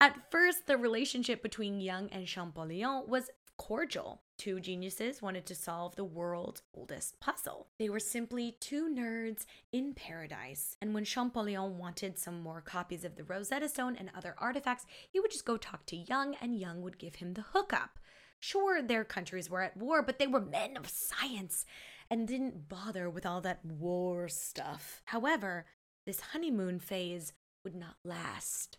at 0.01 0.31
first 0.31 0.67
the 0.67 0.77
relationship 0.77 1.43
between 1.43 1.81
Young 1.81 2.09
and 2.09 2.27
Champollion 2.27 3.05
was 3.07 3.31
cordial. 3.59 4.23
Two 4.39 4.61
geniuses 4.61 5.21
wanted 5.21 5.47
to 5.47 5.57
solve 5.57 5.97
the 5.97 6.05
world's 6.05 6.63
oldest 6.73 7.19
puzzle. 7.19 7.67
They 7.81 7.89
were 7.89 7.99
simply 7.99 8.57
two 8.61 8.89
nerds 8.89 9.47
in 9.73 9.95
paradise. 9.95 10.77
And 10.81 10.95
when 10.95 11.05
Champollion 11.05 11.77
wanted 11.77 12.21
some 12.21 12.41
more 12.41 12.61
copies 12.61 13.05
of 13.05 13.17
the 13.17 13.25
Rosetta 13.25 13.69
Stone 13.69 13.97
and 13.97 14.13
other 14.17 14.37
artifacts, 14.39 14.87
he 15.11 15.19
would 15.19 15.33
just 15.33 15.45
go 15.45 15.57
talk 15.57 15.87
to 15.87 15.97
Young, 15.97 16.37
and 16.41 16.57
Young 16.57 16.83
would 16.83 16.99
give 16.99 17.17
him 17.17 17.35
the 17.35 17.47
hookup. 17.53 17.99
Sure, 18.39 18.81
their 18.81 19.05
countries 19.05 19.51
were 19.51 19.63
at 19.63 19.77
war, 19.77 20.03
but 20.03 20.21
they 20.21 20.29
were 20.29 20.41
men 20.41 20.77
of 20.77 20.89
science 20.89 21.67
and 22.09 22.29
didn't 22.29 22.69
bother 22.69 23.11
with 23.11 23.27
all 23.27 23.41
that 23.41 23.65
war 23.65 24.29
stuff. 24.29 25.03
However, 25.07 25.67
this 26.07 26.21
honeymoon 26.21 26.79
phase 26.79 27.33
would 27.65 27.75
not 27.75 27.97
last 28.05 28.79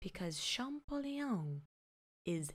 because 0.00 0.40
Champollion 0.40 1.62
is 2.26 2.52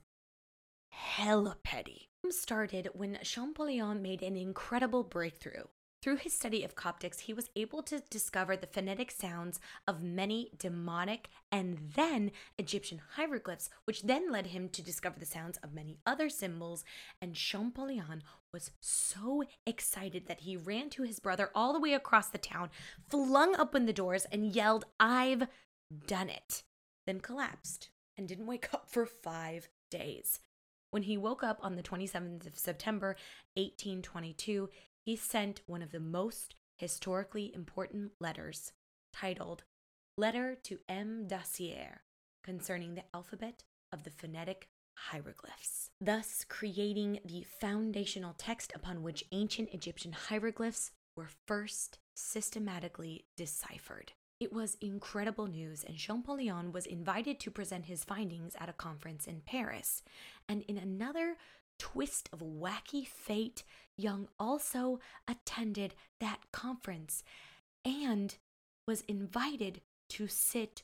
hella 0.96 1.58
petty. 1.64 2.10
Started 2.30 2.90
when 2.94 3.20
Champollion 3.22 4.02
made 4.02 4.24
an 4.24 4.36
incredible 4.36 5.04
breakthrough. 5.04 5.66
Through 6.02 6.18
his 6.18 6.34
study 6.34 6.64
of 6.64 6.76
Coptics, 6.76 7.22
he 7.22 7.34
was 7.34 7.50
able 7.56 7.82
to 7.84 8.00
discover 8.10 8.56
the 8.56 8.68
phonetic 8.68 9.12
sounds 9.12 9.60
of 9.88 10.04
many 10.04 10.52
Demotic 10.58 11.26
and 11.52 11.92
then 11.96 12.32
Egyptian 12.58 13.02
hieroglyphs, 13.16 13.70
which 13.86 14.04
then 14.04 14.32
led 14.32 14.48
him 14.48 14.70
to 14.70 14.82
discover 14.84 15.20
the 15.20 15.26
sounds 15.26 15.58
of 15.64 15.74
many 15.74 15.98
other 16.06 16.30
symbols. 16.30 16.84
And 17.22 17.36
Champollion 17.36 18.24
was 18.54 18.72
so 18.80 19.44
excited 19.66 20.28
that 20.28 20.42
he 20.42 20.58
ran 20.58 20.90
to 20.92 21.04
his 21.04 21.20
brother 21.20 21.50
all 21.56 21.74
the 21.74 21.80
way 21.80 21.94
across 21.94 22.28
the 22.28 22.38
town, 22.38 22.70
flung 23.10 23.56
open 23.56 23.86
the 23.86 23.94
doors, 23.94 24.26
and 24.32 24.56
yelled, 24.56 24.86
I've 25.00 25.48
done 26.08 26.30
it. 26.30 26.64
Then 27.08 27.20
collapsed 27.20 27.90
and 28.18 28.28
didn't 28.28 28.48
wake 28.48 28.74
up 28.74 28.90
for 28.90 29.06
five 29.06 29.70
days. 29.90 30.40
When 30.96 31.04
he 31.04 31.18
woke 31.18 31.44
up 31.44 31.60
on 31.62 31.76
the 31.76 31.84
27th 31.84 32.48
of 32.48 32.58
September, 32.58 33.18
1822, 33.56 34.70
he 35.04 35.18
sent 35.18 35.60
one 35.66 35.82
of 35.82 35.92
the 35.92 36.00
most 36.00 36.56
historically 36.78 37.54
important 37.54 38.14
letters 38.22 38.72
titled 39.12 39.66
Letter 40.18 40.56
to 40.64 40.80
M. 40.88 41.28
Dacier 41.28 42.04
concerning 42.46 42.96
the 42.96 43.04
alphabet 43.14 43.66
of 43.92 44.04
the 44.04 44.10
phonetic 44.10 44.70
hieroglyphs, 44.94 45.90
thus 46.00 46.46
creating 46.48 47.20
the 47.26 47.46
foundational 47.60 48.34
text 48.38 48.72
upon 48.74 49.04
which 49.04 49.26
ancient 49.34 49.74
Egyptian 49.74 50.14
hieroglyphs 50.14 50.92
were 51.18 51.28
first 51.46 52.00
systematically 52.16 53.26
deciphered. 53.36 54.14
It 54.40 54.52
was 54.52 54.78
incredible 54.82 55.48
news, 55.48 55.84
and 55.84 55.98
Champollion 55.98 56.72
was 56.72 56.86
invited 56.86 57.40
to 57.40 57.52
present 57.52 57.86
his 57.86 58.04
findings 58.04 58.56
at 58.60 58.70
a 58.70 58.74
conference 58.74 59.28
in 59.28 59.42
Paris. 59.42 60.04
And 60.50 60.64
in 60.64 60.78
another 60.78 61.38
twist 61.80 62.30
of 62.34 62.40
wacky 62.40 63.08
fate, 63.08 63.64
Young 63.98 64.28
also 64.38 65.00
attended 65.28 65.96
that 66.20 66.52
conference 66.52 67.24
and 67.86 68.36
was 68.88 69.02
invited 69.02 69.82
to 70.10 70.28
sit 70.28 70.84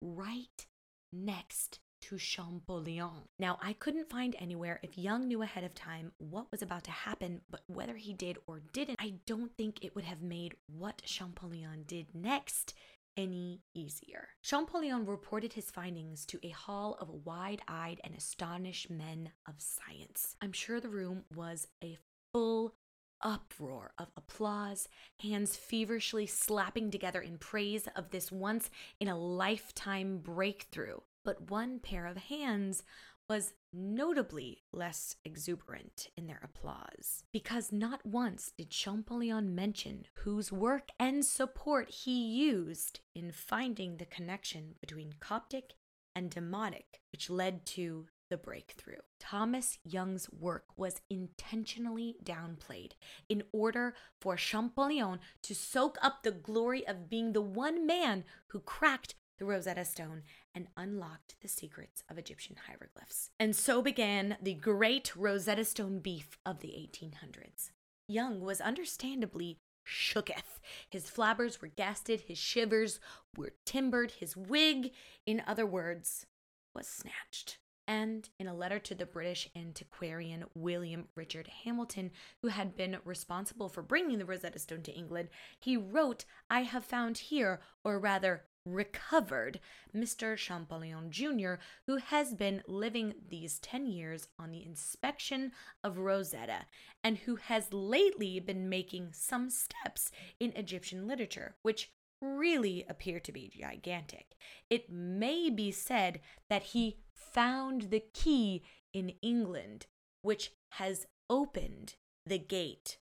right 0.00 0.66
next 1.12 1.80
to 2.08 2.16
Champollion. 2.16 3.22
Now, 3.38 3.58
I 3.60 3.72
couldn't 3.72 4.08
find 4.08 4.36
anywhere 4.38 4.78
if 4.82 4.96
Young 4.96 5.26
knew 5.26 5.42
ahead 5.42 5.64
of 5.64 5.74
time 5.74 6.12
what 6.18 6.46
was 6.52 6.62
about 6.62 6.84
to 6.84 6.90
happen, 6.92 7.40
but 7.50 7.62
whether 7.66 7.96
he 7.96 8.12
did 8.12 8.38
or 8.46 8.62
didn't, 8.72 9.00
I 9.00 9.14
don't 9.26 9.50
think 9.56 9.84
it 9.84 9.94
would 9.96 10.04
have 10.04 10.22
made 10.22 10.54
what 10.68 11.02
Champollion 11.04 11.84
did 11.86 12.06
next 12.14 12.74
any 13.16 13.62
easier. 13.74 14.28
Champollion 14.42 15.04
reported 15.04 15.54
his 15.54 15.70
findings 15.70 16.24
to 16.26 16.38
a 16.44 16.50
hall 16.50 16.96
of 17.00 17.24
wide 17.24 17.62
eyed 17.66 18.00
and 18.04 18.14
astonished 18.14 18.88
men 18.88 19.30
of 19.48 19.54
science. 19.58 20.36
I'm 20.40 20.52
sure 20.52 20.80
the 20.80 20.88
room 20.88 21.24
was 21.34 21.66
a 21.82 21.96
full 22.32 22.74
uproar 23.22 23.92
of 23.98 24.08
applause, 24.16 24.88
hands 25.20 25.56
feverishly 25.56 26.26
slapping 26.26 26.90
together 26.90 27.20
in 27.20 27.38
praise 27.38 27.88
of 27.96 28.10
this 28.10 28.30
once 28.30 28.70
in 29.00 29.08
a 29.08 29.18
lifetime 29.18 30.18
breakthrough. 30.18 30.98
But 31.26 31.50
one 31.50 31.80
pair 31.80 32.06
of 32.06 32.16
hands 32.16 32.84
was 33.28 33.52
notably 33.72 34.62
less 34.72 35.16
exuberant 35.24 36.08
in 36.16 36.28
their 36.28 36.40
applause, 36.40 37.24
because 37.32 37.72
not 37.72 38.06
once 38.06 38.52
did 38.56 38.70
Champollion 38.70 39.52
mention 39.52 40.04
whose 40.18 40.52
work 40.52 40.90
and 41.00 41.24
support 41.24 41.90
he 41.90 42.16
used 42.16 43.00
in 43.12 43.32
finding 43.32 43.96
the 43.96 44.06
connection 44.06 44.76
between 44.80 45.14
Coptic 45.18 45.72
and 46.14 46.30
Demotic, 46.30 47.00
which 47.10 47.28
led 47.28 47.66
to 47.66 48.06
the 48.30 48.36
breakthrough. 48.36 49.02
Thomas 49.18 49.78
Young's 49.84 50.30
work 50.30 50.66
was 50.76 51.00
intentionally 51.10 52.16
downplayed 52.24 52.92
in 53.28 53.42
order 53.52 53.94
for 54.20 54.36
Champollion 54.36 55.18
to 55.42 55.54
soak 55.54 55.98
up 56.00 56.22
the 56.22 56.30
glory 56.30 56.86
of 56.86 57.10
being 57.10 57.32
the 57.32 57.40
one 57.40 57.84
man 57.84 58.24
who 58.48 58.60
cracked 58.60 59.16
the 59.38 59.44
Rosetta 59.44 59.84
Stone 59.84 60.22
and 60.54 60.68
unlocked 60.76 61.36
the 61.40 61.48
secrets 61.48 62.02
of 62.08 62.18
Egyptian 62.18 62.56
hieroglyphs. 62.66 63.30
And 63.38 63.54
so 63.54 63.82
began 63.82 64.36
the 64.42 64.54
great 64.54 65.14
Rosetta 65.16 65.64
Stone 65.64 66.00
beef 66.00 66.38
of 66.44 66.60
the 66.60 66.68
1800s. 66.68 67.70
Young 68.08 68.40
was 68.40 68.60
understandably 68.60 69.58
shooketh. 69.86 70.60
His 70.90 71.10
flabbers 71.10 71.60
were 71.60 71.68
gasted, 71.68 72.22
his 72.22 72.38
shivers 72.38 73.00
were 73.36 73.52
timbered, 73.64 74.12
his 74.12 74.36
wig, 74.36 74.92
in 75.26 75.42
other 75.46 75.66
words, 75.66 76.26
was 76.74 76.86
snatched. 76.86 77.58
And 77.88 78.28
in 78.40 78.48
a 78.48 78.54
letter 78.54 78.80
to 78.80 78.96
the 78.96 79.06
British 79.06 79.48
antiquarian 79.54 80.44
William 80.54 81.06
Richard 81.14 81.48
Hamilton, 81.64 82.10
who 82.42 82.48
had 82.48 82.76
been 82.76 82.96
responsible 83.04 83.68
for 83.68 83.82
bringing 83.82 84.18
the 84.18 84.24
Rosetta 84.24 84.58
Stone 84.58 84.82
to 84.82 84.92
England, 84.92 85.28
he 85.60 85.76
wrote, 85.76 86.24
I 86.50 86.62
have 86.62 86.84
found 86.84 87.18
here, 87.18 87.60
or 87.84 88.00
rather 88.00 88.42
recovered, 88.66 89.60
Mr. 89.94 90.36
Champollion 90.36 91.10
Jr., 91.10 91.54
who 91.86 91.96
has 91.96 92.34
been 92.34 92.62
living 92.66 93.14
these 93.28 93.58
10 93.60 93.86
years 93.86 94.28
on 94.38 94.50
the 94.50 94.64
inspection 94.64 95.52
of 95.82 95.98
Rosetta 95.98 96.66
and 97.02 97.18
who 97.18 97.36
has 97.36 97.72
lately 97.72 98.40
been 98.40 98.68
making 98.68 99.12
some 99.12 99.48
steps 99.48 100.10
in 100.40 100.52
Egyptian 100.52 101.06
literature, 101.06 101.56
which 101.62 101.92
really 102.20 102.84
appear 102.88 103.20
to 103.20 103.32
be 103.32 103.50
gigantic. 103.56 104.36
It 104.68 104.90
may 104.90 105.50
be 105.50 105.70
said 105.70 106.20
that 106.48 106.62
he 106.64 106.98
found 107.12 107.90
the 107.90 108.02
key 108.12 108.64
in 108.92 109.10
England, 109.22 109.86
which 110.22 110.52
has 110.70 111.06
opened 111.28 111.94
the 112.24 112.38
gate 112.38 112.98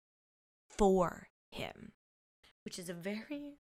for 0.69 1.29
him, 1.51 1.93
which 2.65 2.79
is 2.79 2.89
a 2.89 2.95
very 2.95 3.59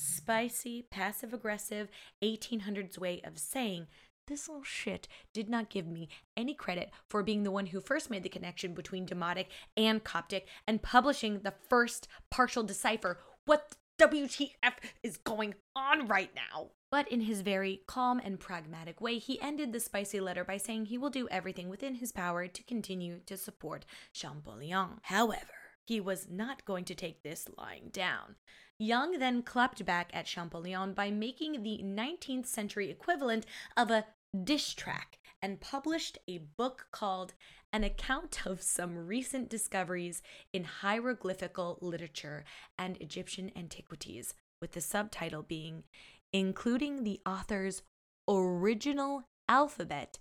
spicy, 0.00 0.82
passive 0.90 1.32
aggressive 1.32 1.88
1800s 2.22 2.98
way 2.98 3.20
of 3.24 3.38
saying 3.38 3.86
this 4.26 4.48
little 4.48 4.62
shit 4.62 5.08
did 5.32 5.50
not 5.50 5.70
give 5.70 5.86
me 5.86 6.08
any 6.36 6.54
credit 6.54 6.90
for 7.08 7.22
being 7.22 7.42
the 7.42 7.50
one 7.50 7.66
who 7.66 7.80
first 7.80 8.10
made 8.10 8.22
the 8.22 8.28
connection 8.28 8.74
between 8.74 9.06
Demotic 9.06 9.46
and 9.76 10.04
Coptic 10.04 10.46
and 10.66 10.82
publishing 10.82 11.40
the 11.40 11.54
first 11.68 12.06
partial 12.30 12.62
decipher. 12.62 13.18
What 13.44 13.74
WTF 13.98 14.74
is 15.02 15.16
going 15.16 15.54
on 15.74 16.06
right 16.06 16.30
now? 16.34 16.68
But 16.90 17.10
in 17.10 17.22
his 17.22 17.40
very 17.42 17.82
calm 17.86 18.20
and 18.24 18.38
pragmatic 18.38 19.00
way, 19.00 19.18
he 19.18 19.40
ended 19.40 19.72
the 19.72 19.80
spicy 19.80 20.20
letter 20.20 20.44
by 20.44 20.56
saying 20.56 20.86
he 20.86 20.98
will 20.98 21.10
do 21.10 21.28
everything 21.28 21.68
within 21.68 21.96
his 21.96 22.12
power 22.12 22.46
to 22.46 22.62
continue 22.64 23.20
to 23.26 23.36
support 23.36 23.84
Champollion. 24.12 25.00
However, 25.02 25.46
he 25.84 26.00
was 26.00 26.28
not 26.30 26.64
going 26.64 26.84
to 26.84 26.94
take 26.94 27.22
this 27.22 27.48
lying 27.58 27.90
down. 27.92 28.36
Young 28.80 29.18
then 29.18 29.42
clapped 29.42 29.84
back 29.84 30.10
at 30.14 30.24
Champollion 30.24 30.94
by 30.94 31.10
making 31.10 31.62
the 31.62 31.82
19th 31.84 32.46
century 32.46 32.90
equivalent 32.90 33.44
of 33.76 33.90
a 33.90 34.06
dish 34.42 34.74
track 34.74 35.18
and 35.42 35.60
published 35.60 36.16
a 36.26 36.38
book 36.38 36.86
called 36.90 37.34
An 37.74 37.84
Account 37.84 38.46
of 38.46 38.62
Some 38.62 39.06
Recent 39.06 39.50
Discoveries 39.50 40.22
in 40.54 40.64
Hieroglyphical 40.64 41.78
Literature 41.82 42.44
and 42.78 42.96
Egyptian 43.02 43.50
Antiquities, 43.54 44.34
with 44.62 44.72
the 44.72 44.80
subtitle 44.80 45.42
being 45.42 45.84
including 46.32 47.04
the 47.04 47.20
author's 47.26 47.82
original 48.28 49.24
alphabet 49.46 50.18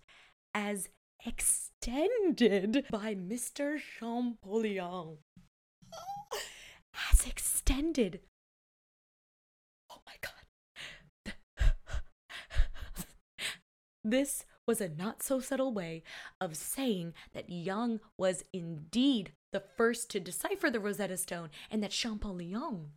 as 0.54 0.90
extended 1.26 2.86
by 2.92 3.16
Mr. 3.16 3.80
Champollion. 3.80 5.18
As 7.12 7.26
extended. 7.26 8.22
Oh 9.92 10.02
my 10.06 10.14
god. 10.22 10.34
This 14.04 14.46
was 14.66 14.82
a 14.82 14.90
not 14.90 15.24
so 15.24 15.40
subtle 15.40 15.74
way 15.74 16.04
of 16.40 16.56
saying 16.56 17.14
that 17.34 17.50
Young 17.50 18.00
was 18.18 18.44
indeed 18.54 19.32
the 19.52 19.64
first 19.78 20.10
to 20.12 20.20
decipher 20.20 20.70
the 20.70 20.80
Rosetta 20.80 21.18
Stone 21.18 21.50
and 21.72 21.82
that 21.84 21.92
Champollion 21.92 22.92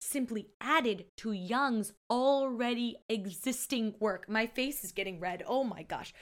simply 0.00 0.48
added 0.60 1.06
to 1.16 1.32
Young's 1.32 1.92
already 2.10 2.96
existing 3.08 3.94
work. 3.98 4.28
My 4.28 4.46
face 4.46 4.84
is 4.84 4.92
getting 4.92 5.20
red. 5.20 5.42
Oh 5.46 5.64
my 5.64 5.82
gosh. 5.82 6.12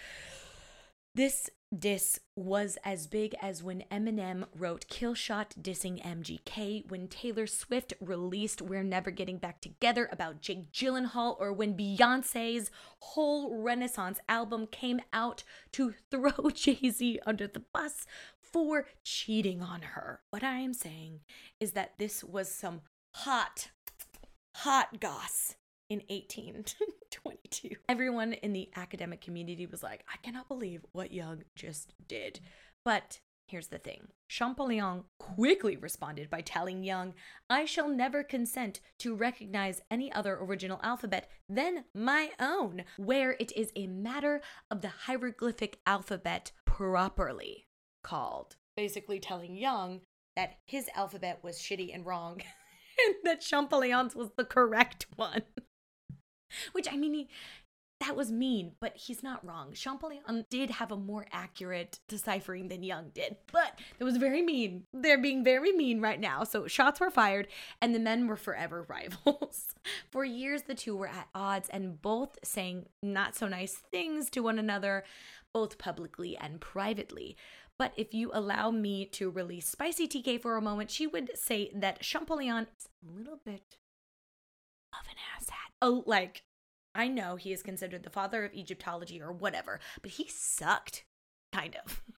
This 1.16 1.48
diss 1.76 2.18
was 2.34 2.76
as 2.84 3.06
big 3.06 3.36
as 3.40 3.62
when 3.62 3.84
Eminem 3.88 4.46
wrote 4.52 4.86
Killshot 4.88 5.62
dissing 5.62 6.02
MGK, 6.04 6.90
when 6.90 7.06
Taylor 7.06 7.46
Swift 7.46 7.94
released 8.00 8.60
We're 8.60 8.82
Never 8.82 9.12
Getting 9.12 9.38
Back 9.38 9.60
Together 9.60 10.08
about 10.10 10.40
Jake 10.40 10.72
Gyllenhaal, 10.72 11.36
or 11.38 11.52
when 11.52 11.76
Beyonce's 11.76 12.72
whole 12.98 13.62
Renaissance 13.62 14.18
album 14.28 14.66
came 14.66 15.00
out 15.12 15.44
to 15.72 15.94
throw 16.10 16.50
Jay 16.52 16.90
Z 16.90 17.20
under 17.24 17.46
the 17.46 17.62
bus 17.72 18.06
for 18.40 18.86
cheating 19.04 19.62
on 19.62 19.82
her. 19.82 20.20
What 20.30 20.42
I 20.42 20.58
am 20.58 20.74
saying 20.74 21.20
is 21.60 21.72
that 21.72 21.92
this 21.96 22.24
was 22.24 22.50
some 22.50 22.80
hot, 23.14 23.70
hot 24.56 24.98
goss 24.98 25.54
in 25.88 26.02
1822. 27.62 27.76
Everyone 27.88 28.32
in 28.34 28.52
the 28.52 28.70
academic 28.76 29.20
community 29.20 29.66
was 29.66 29.82
like, 29.82 30.04
I 30.08 30.16
cannot 30.22 30.48
believe 30.48 30.84
what 30.92 31.12
Young 31.12 31.42
just 31.54 31.94
did. 32.06 32.40
But 32.84 33.20
here's 33.46 33.68
the 33.68 33.78
thing 33.78 34.08
Champollion 34.28 35.04
quickly 35.18 35.76
responded 35.76 36.30
by 36.30 36.40
telling 36.40 36.82
Young, 36.82 37.14
I 37.48 37.64
shall 37.64 37.88
never 37.88 38.22
consent 38.22 38.80
to 38.98 39.14
recognize 39.14 39.82
any 39.90 40.12
other 40.12 40.36
original 40.40 40.80
alphabet 40.82 41.28
than 41.48 41.84
my 41.94 42.30
own, 42.40 42.84
where 42.96 43.36
it 43.38 43.52
is 43.56 43.70
a 43.76 43.86
matter 43.86 44.40
of 44.70 44.80
the 44.80 44.88
hieroglyphic 44.88 45.78
alphabet 45.86 46.52
properly 46.64 47.66
called. 48.02 48.56
Basically 48.76 49.20
telling 49.20 49.56
Young 49.56 50.00
that 50.36 50.58
his 50.66 50.88
alphabet 50.94 51.40
was 51.42 51.58
shitty 51.58 51.94
and 51.94 52.04
wrong. 52.04 52.42
and 53.06 53.14
that 53.24 53.40
Champollion's 53.40 54.14
was 54.14 54.30
the 54.36 54.44
correct 54.44 55.06
one. 55.16 55.42
Which 56.72 56.88
I 56.90 56.96
mean, 56.96 57.14
he, 57.14 57.28
that 58.00 58.16
was 58.16 58.30
mean, 58.30 58.72
but 58.80 58.96
he's 58.96 59.22
not 59.22 59.46
wrong. 59.46 59.72
Champollion 59.72 60.44
did 60.50 60.70
have 60.70 60.90
a 60.90 60.96
more 60.96 61.26
accurate 61.32 62.00
deciphering 62.08 62.68
than 62.68 62.82
Young 62.82 63.10
did, 63.14 63.36
but 63.52 63.78
it 63.98 64.04
was 64.04 64.16
very 64.16 64.42
mean. 64.42 64.84
They're 64.92 65.20
being 65.20 65.44
very 65.44 65.72
mean 65.72 66.00
right 66.00 66.20
now. 66.20 66.44
So 66.44 66.66
shots 66.66 67.00
were 67.00 67.10
fired, 67.10 67.48
and 67.80 67.94
the 67.94 68.00
men 68.00 68.26
were 68.26 68.36
forever 68.36 68.84
rivals. 68.88 69.74
For 70.10 70.24
years, 70.24 70.62
the 70.62 70.74
two 70.74 70.96
were 70.96 71.08
at 71.08 71.28
odds 71.34 71.68
and 71.68 72.00
both 72.02 72.38
saying 72.44 72.86
not 73.02 73.36
so 73.36 73.48
nice 73.48 73.80
things 73.90 74.28
to 74.30 74.40
one 74.40 74.58
another, 74.58 75.04
both 75.52 75.78
publicly 75.78 76.36
and 76.36 76.60
privately. 76.60 77.36
But 77.78 77.92
if 77.96 78.12
you 78.12 78.30
allow 78.32 78.70
me 78.70 79.06
to 79.06 79.30
release 79.30 79.68
Spicy 79.68 80.06
TK 80.06 80.40
for 80.40 80.56
a 80.56 80.62
moment, 80.62 80.90
she 80.90 81.06
would 81.06 81.36
say 81.36 81.70
that 81.74 82.00
Champollion 82.00 82.66
is 82.78 82.88
a 83.02 83.18
little 83.18 83.40
bit 83.44 83.78
of 85.00 85.08
an 85.08 85.16
asshat. 85.38 85.72
Oh, 85.82 86.02
like, 86.06 86.44
I 86.94 87.08
know 87.08 87.36
he 87.36 87.52
is 87.52 87.62
considered 87.62 88.02
the 88.02 88.10
father 88.10 88.44
of 88.44 88.54
Egyptology 88.54 89.20
or 89.20 89.32
whatever, 89.32 89.80
but 90.02 90.12
he 90.12 90.28
sucked, 90.28 91.04
kind 91.52 91.76
of. 91.84 92.02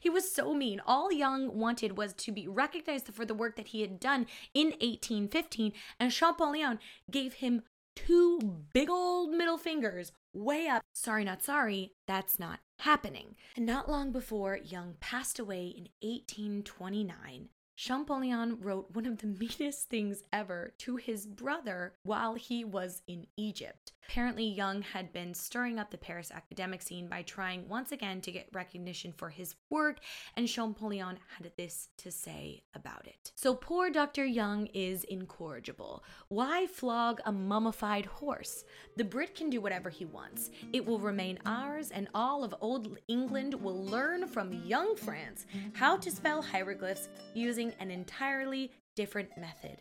He 0.00 0.08
was 0.10 0.32
so 0.32 0.54
mean. 0.54 0.80
All 0.86 1.12
Young 1.12 1.58
wanted 1.58 1.96
was 1.96 2.12
to 2.14 2.32
be 2.32 2.48
recognized 2.48 3.12
for 3.12 3.24
the 3.24 3.34
work 3.34 3.56
that 3.56 3.68
he 3.68 3.82
had 3.82 4.00
done 4.00 4.26
in 4.54 4.68
1815, 4.68 5.72
and 6.00 6.10
Champollion 6.10 6.78
gave 7.10 7.34
him 7.34 7.62
two 7.94 8.40
big 8.72 8.88
old 8.88 9.30
middle 9.30 9.58
fingers 9.58 10.12
way 10.32 10.68
up. 10.68 10.82
Sorry, 10.94 11.24
not 11.24 11.42
sorry, 11.42 11.92
that's 12.06 12.38
not 12.38 12.60
happening. 12.80 13.34
And 13.56 13.66
not 13.66 13.90
long 13.90 14.12
before 14.12 14.56
Young 14.56 14.94
passed 15.00 15.38
away 15.38 15.66
in 15.66 15.88
1829, 16.00 17.48
Champollion 17.78 18.58
wrote 18.60 18.90
one 18.90 19.06
of 19.06 19.18
the 19.18 19.26
meanest 19.60 19.88
things 19.88 20.24
ever 20.32 20.72
to 20.78 20.96
his 20.96 21.28
brother 21.28 21.94
while 22.02 22.34
he 22.34 22.64
was 22.64 23.02
in 23.06 23.28
Egypt. 23.36 23.92
Apparently, 24.08 24.48
Young 24.48 24.80
had 24.80 25.12
been 25.12 25.34
stirring 25.34 25.78
up 25.78 25.90
the 25.90 25.98
Paris 25.98 26.32
academic 26.34 26.80
scene 26.80 27.08
by 27.08 27.20
trying 27.22 27.68
once 27.68 27.92
again 27.92 28.22
to 28.22 28.32
get 28.32 28.48
recognition 28.52 29.12
for 29.12 29.28
his 29.28 29.54
work, 29.68 29.98
and 30.34 30.48
Champollion 30.48 31.18
had 31.36 31.52
this 31.58 31.90
to 31.98 32.10
say 32.10 32.62
about 32.74 33.06
it. 33.06 33.32
So, 33.34 33.54
poor 33.54 33.90
Dr. 33.90 34.24
Young 34.24 34.66
is 34.68 35.04
incorrigible. 35.04 36.04
Why 36.28 36.66
flog 36.66 37.20
a 37.26 37.32
mummified 37.32 38.06
horse? 38.06 38.64
The 38.96 39.04
Brit 39.04 39.34
can 39.34 39.50
do 39.50 39.60
whatever 39.60 39.90
he 39.90 40.06
wants. 40.06 40.50
It 40.72 40.86
will 40.86 40.98
remain 40.98 41.38
ours, 41.44 41.90
and 41.90 42.08
all 42.14 42.44
of 42.44 42.54
old 42.62 42.96
England 43.08 43.52
will 43.54 43.84
learn 43.84 44.26
from 44.26 44.64
young 44.64 44.96
France 44.96 45.44
how 45.74 45.98
to 45.98 46.10
spell 46.10 46.40
hieroglyphs 46.40 47.10
using 47.34 47.74
an 47.78 47.90
entirely 47.90 48.72
different 48.96 49.36
method. 49.36 49.76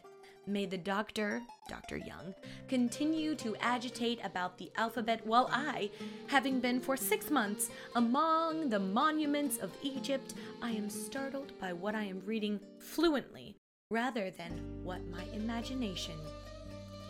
May 0.49 0.65
the 0.65 0.77
doctor, 0.77 1.41
Dr. 1.67 1.97
Young, 1.97 2.33
continue 2.69 3.35
to 3.35 3.57
agitate 3.57 4.21
about 4.23 4.57
the 4.57 4.71
alphabet 4.77 5.27
while 5.27 5.49
I, 5.51 5.89
having 6.27 6.61
been 6.61 6.79
for 6.79 6.95
six 6.95 7.29
months 7.29 7.69
among 7.95 8.69
the 8.69 8.79
monuments 8.79 9.57
of 9.57 9.75
Egypt, 9.83 10.35
I 10.61 10.71
am 10.71 10.89
startled 10.89 11.51
by 11.59 11.73
what 11.73 11.95
I 11.95 12.05
am 12.05 12.21
reading 12.25 12.61
fluently 12.79 13.57
rather 13.91 14.31
than 14.31 14.53
what 14.83 15.05
my 15.09 15.25
imagination 15.33 16.17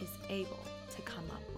is 0.01 0.09
able 0.29 0.65
to 0.95 1.01
come 1.03 1.25
up 1.31 1.55
with. 1.55 1.56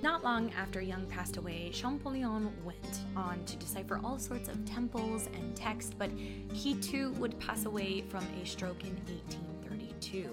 Not 0.00 0.22
long 0.22 0.52
after 0.52 0.80
Young 0.80 1.06
passed 1.06 1.38
away, 1.38 1.70
Champollion 1.72 2.52
went 2.64 3.00
on 3.16 3.44
to 3.46 3.56
decipher 3.56 4.00
all 4.04 4.16
sorts 4.16 4.48
of 4.48 4.64
temples 4.64 5.28
and 5.34 5.56
texts, 5.56 5.92
but 5.96 6.10
he 6.52 6.76
too 6.76 7.10
would 7.14 7.38
pass 7.40 7.64
away 7.64 8.02
from 8.02 8.24
a 8.40 8.46
stroke 8.46 8.84
in 8.84 8.94
1832. 9.06 10.30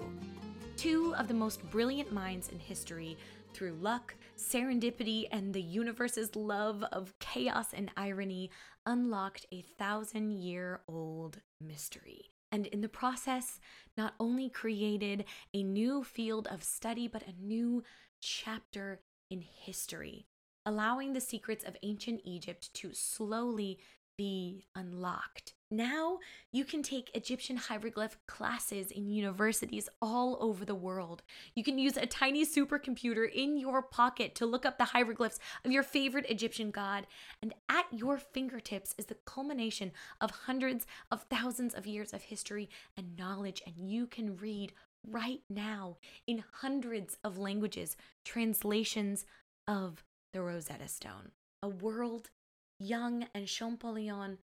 Two 0.76 1.14
of 1.16 1.26
the 1.26 1.34
most 1.34 1.68
brilliant 1.68 2.12
minds 2.12 2.48
in 2.50 2.60
history, 2.60 3.18
through 3.54 3.72
luck, 3.80 4.14
serendipity, 4.38 5.26
and 5.32 5.52
the 5.52 5.62
universe's 5.62 6.36
love 6.36 6.84
of 6.92 7.18
chaos 7.18 7.68
and 7.72 7.90
irony, 7.96 8.50
unlocked 8.84 9.46
a 9.52 9.62
thousand 9.62 10.30
year 10.30 10.80
old 10.86 11.40
mystery. 11.60 12.30
And 12.52 12.66
in 12.66 12.82
the 12.82 12.88
process, 12.88 13.58
not 13.96 14.14
only 14.20 14.48
created 14.48 15.24
a 15.52 15.64
new 15.64 16.04
field 16.04 16.46
of 16.46 16.62
study, 16.62 17.08
but 17.08 17.24
a 17.26 17.34
new 17.44 17.82
chapter 18.20 19.00
in 19.30 19.42
history, 19.42 20.26
allowing 20.64 21.12
the 21.12 21.20
secrets 21.20 21.64
of 21.64 21.76
ancient 21.82 22.20
Egypt 22.24 22.72
to 22.74 22.92
slowly 22.92 23.78
be 24.16 24.64
unlocked. 24.74 25.52
Now 25.70 26.18
you 26.52 26.64
can 26.64 26.82
take 26.82 27.10
Egyptian 27.14 27.56
hieroglyph 27.56 28.16
classes 28.26 28.90
in 28.90 29.10
universities 29.10 29.88
all 30.00 30.38
over 30.40 30.64
the 30.64 30.74
world. 30.74 31.22
You 31.54 31.64
can 31.64 31.76
use 31.76 31.96
a 31.96 32.06
tiny 32.06 32.46
supercomputer 32.46 33.30
in 33.30 33.58
your 33.58 33.82
pocket 33.82 34.34
to 34.36 34.46
look 34.46 34.64
up 34.64 34.78
the 34.78 34.84
hieroglyphs 34.84 35.40
of 35.64 35.72
your 35.72 35.82
favorite 35.82 36.30
Egyptian 36.30 36.70
god. 36.70 37.06
And 37.42 37.52
at 37.68 37.86
your 37.92 38.16
fingertips 38.16 38.94
is 38.96 39.06
the 39.06 39.16
culmination 39.26 39.92
of 40.20 40.30
hundreds 40.30 40.86
of 41.10 41.24
thousands 41.24 41.74
of 41.74 41.86
years 41.86 42.12
of 42.12 42.22
history 42.22 42.70
and 42.96 43.16
knowledge. 43.18 43.60
And 43.66 43.90
you 43.90 44.06
can 44.06 44.36
read 44.36 44.72
right 45.10 45.42
now 45.48 45.96
in 46.26 46.44
hundreds 46.60 47.16
of 47.22 47.38
languages 47.38 47.96
translations 48.24 49.24
of 49.66 50.04
the 50.32 50.42
Rosetta 50.42 50.88
Stone. 50.88 51.32
A 51.62 51.68
world 51.68 52.30
Young 52.78 53.26
and 53.34 53.46
Champollion 53.46 54.38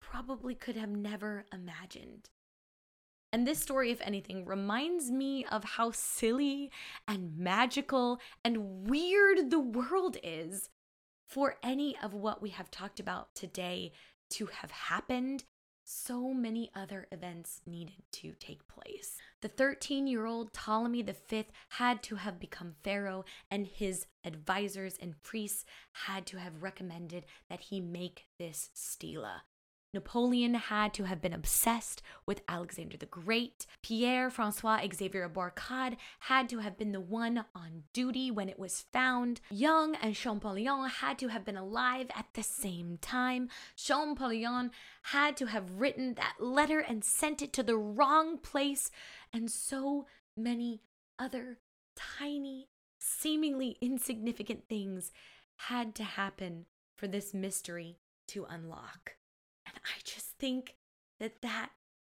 probably 0.00 0.54
could 0.54 0.76
have 0.76 0.90
never 0.90 1.44
imagined. 1.52 2.30
And 3.32 3.46
this 3.46 3.60
story, 3.60 3.90
if 3.90 4.00
anything, 4.00 4.44
reminds 4.44 5.10
me 5.10 5.44
of 5.44 5.62
how 5.62 5.92
silly 5.92 6.72
and 7.06 7.36
magical 7.38 8.18
and 8.44 8.88
weird 8.88 9.50
the 9.50 9.60
world 9.60 10.16
is 10.22 10.68
for 11.28 11.56
any 11.62 11.96
of 12.02 12.12
what 12.12 12.42
we 12.42 12.50
have 12.50 12.70
talked 12.70 12.98
about 12.98 13.34
today 13.34 13.92
to 14.30 14.46
have 14.46 14.70
happened 14.70 15.44
so 15.84 16.32
many 16.32 16.70
other 16.74 17.06
events 17.10 17.60
needed 17.66 18.02
to 18.12 18.32
take 18.38 18.66
place. 18.68 19.16
The 19.40 19.48
13 19.48 20.06
year 20.06 20.26
old 20.26 20.52
Ptolemy 20.52 21.02
V 21.02 21.46
had 21.70 22.02
to 22.04 22.16
have 22.16 22.38
become 22.38 22.74
pharaoh, 22.82 23.24
and 23.50 23.66
his 23.66 24.06
advisors 24.24 24.96
and 25.00 25.22
priests 25.22 25.64
had 25.92 26.26
to 26.26 26.38
have 26.38 26.62
recommended 26.62 27.24
that 27.48 27.60
he 27.60 27.80
make 27.80 28.26
this 28.38 28.70
stela. 28.74 29.42
Napoleon 29.92 30.54
had 30.54 30.94
to 30.94 31.04
have 31.04 31.20
been 31.20 31.32
obsessed 31.32 32.00
with 32.24 32.42
Alexander 32.48 32.96
the 32.96 33.06
Great. 33.06 33.66
Pierre 33.82 34.30
Francois 34.30 34.80
Xavier 34.94 35.28
Bouchard 35.28 35.96
had 36.20 36.48
to 36.48 36.58
have 36.58 36.78
been 36.78 36.92
the 36.92 37.00
one 37.00 37.44
on 37.54 37.84
duty 37.92 38.30
when 38.30 38.48
it 38.48 38.58
was 38.58 38.86
found. 38.92 39.40
Young 39.50 39.96
and 39.96 40.14
Champollion 40.14 40.88
had 40.88 41.18
to 41.18 41.28
have 41.28 41.44
been 41.44 41.56
alive 41.56 42.06
at 42.14 42.26
the 42.34 42.42
same 42.42 42.98
time. 42.98 43.48
Champollion 43.76 44.70
had 45.02 45.36
to 45.38 45.46
have 45.46 45.80
written 45.80 46.14
that 46.14 46.36
letter 46.38 46.78
and 46.78 47.04
sent 47.04 47.42
it 47.42 47.52
to 47.54 47.62
the 47.62 47.76
wrong 47.76 48.38
place. 48.38 48.90
And 49.32 49.50
so 49.50 50.06
many 50.36 50.82
other 51.18 51.58
tiny, 51.96 52.68
seemingly 53.00 53.76
insignificant 53.80 54.68
things 54.68 55.10
had 55.56 55.94
to 55.96 56.04
happen 56.04 56.66
for 56.96 57.08
this 57.08 57.34
mystery 57.34 57.98
to 58.28 58.46
unlock. 58.48 59.16
I 59.84 60.00
just 60.04 60.36
think 60.38 60.74
that 61.18 61.42
that 61.42 61.70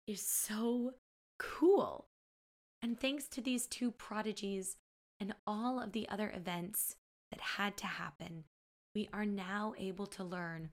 is 0.07 0.21
so 0.21 0.93
cool. 1.39 2.07
And 2.81 2.99
thanks 2.99 3.27
to 3.29 3.41
these 3.41 3.67
two 3.67 3.91
prodigies 3.91 4.77
and 5.19 5.33
all 5.47 5.79
of 5.79 5.93
the 5.93 6.07
other 6.09 6.31
events 6.35 6.95
that 7.31 7.39
had 7.39 7.77
to 7.77 7.87
happen, 7.87 8.43
we 8.93 9.09
are 9.13 9.25
now 9.25 9.73
able 9.77 10.07
to 10.07 10.23
learn 10.23 10.69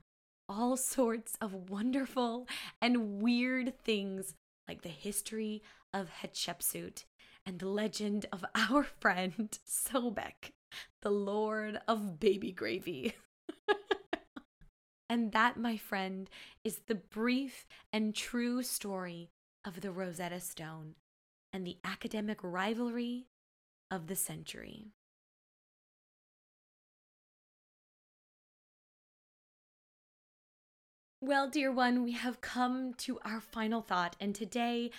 all 0.49 0.77
sorts 0.77 1.37
of 1.41 1.71
wonderful 1.71 2.47
and 2.83 3.23
weird 3.23 3.79
things 3.79 4.35
like 4.69 4.83
the 4.83 4.89
history 4.89 5.63
of 5.93 6.11
Hatshepsut 6.23 7.05
and 7.47 7.59
the 7.59 7.69
legend 7.69 8.27
of 8.33 8.45
our 8.55 8.85
friend 8.85 9.59
Sobek, 9.67 10.53
the 11.03 11.11
Lord 11.11 11.81
of 11.89 12.21
Baby 12.21 12.53
Gravy. 12.53 13.15
And 15.11 15.33
that, 15.33 15.57
my 15.57 15.77
friend, 15.77 16.31
is 16.63 16.83
the 16.87 16.95
brief 16.95 17.67
and 17.93 18.15
true 18.15 18.63
story 18.63 19.33
of 19.67 19.81
the 19.81 19.91
Rosetta 19.91 20.39
Stone 20.39 20.95
and 21.53 21.67
the 21.67 21.79
academic 21.83 22.39
rivalry 22.45 23.27
of 23.91 24.07
the 24.07 24.15
century. 24.15 24.93
Well, 31.21 31.51
dear 31.51 31.73
one, 31.73 32.05
we 32.05 32.13
have 32.13 32.41
come 32.41 32.95
to 32.99 33.19
our 33.25 33.41
final 33.41 33.83
thought, 33.83 34.15
and 34.21 34.33
today 34.33 34.93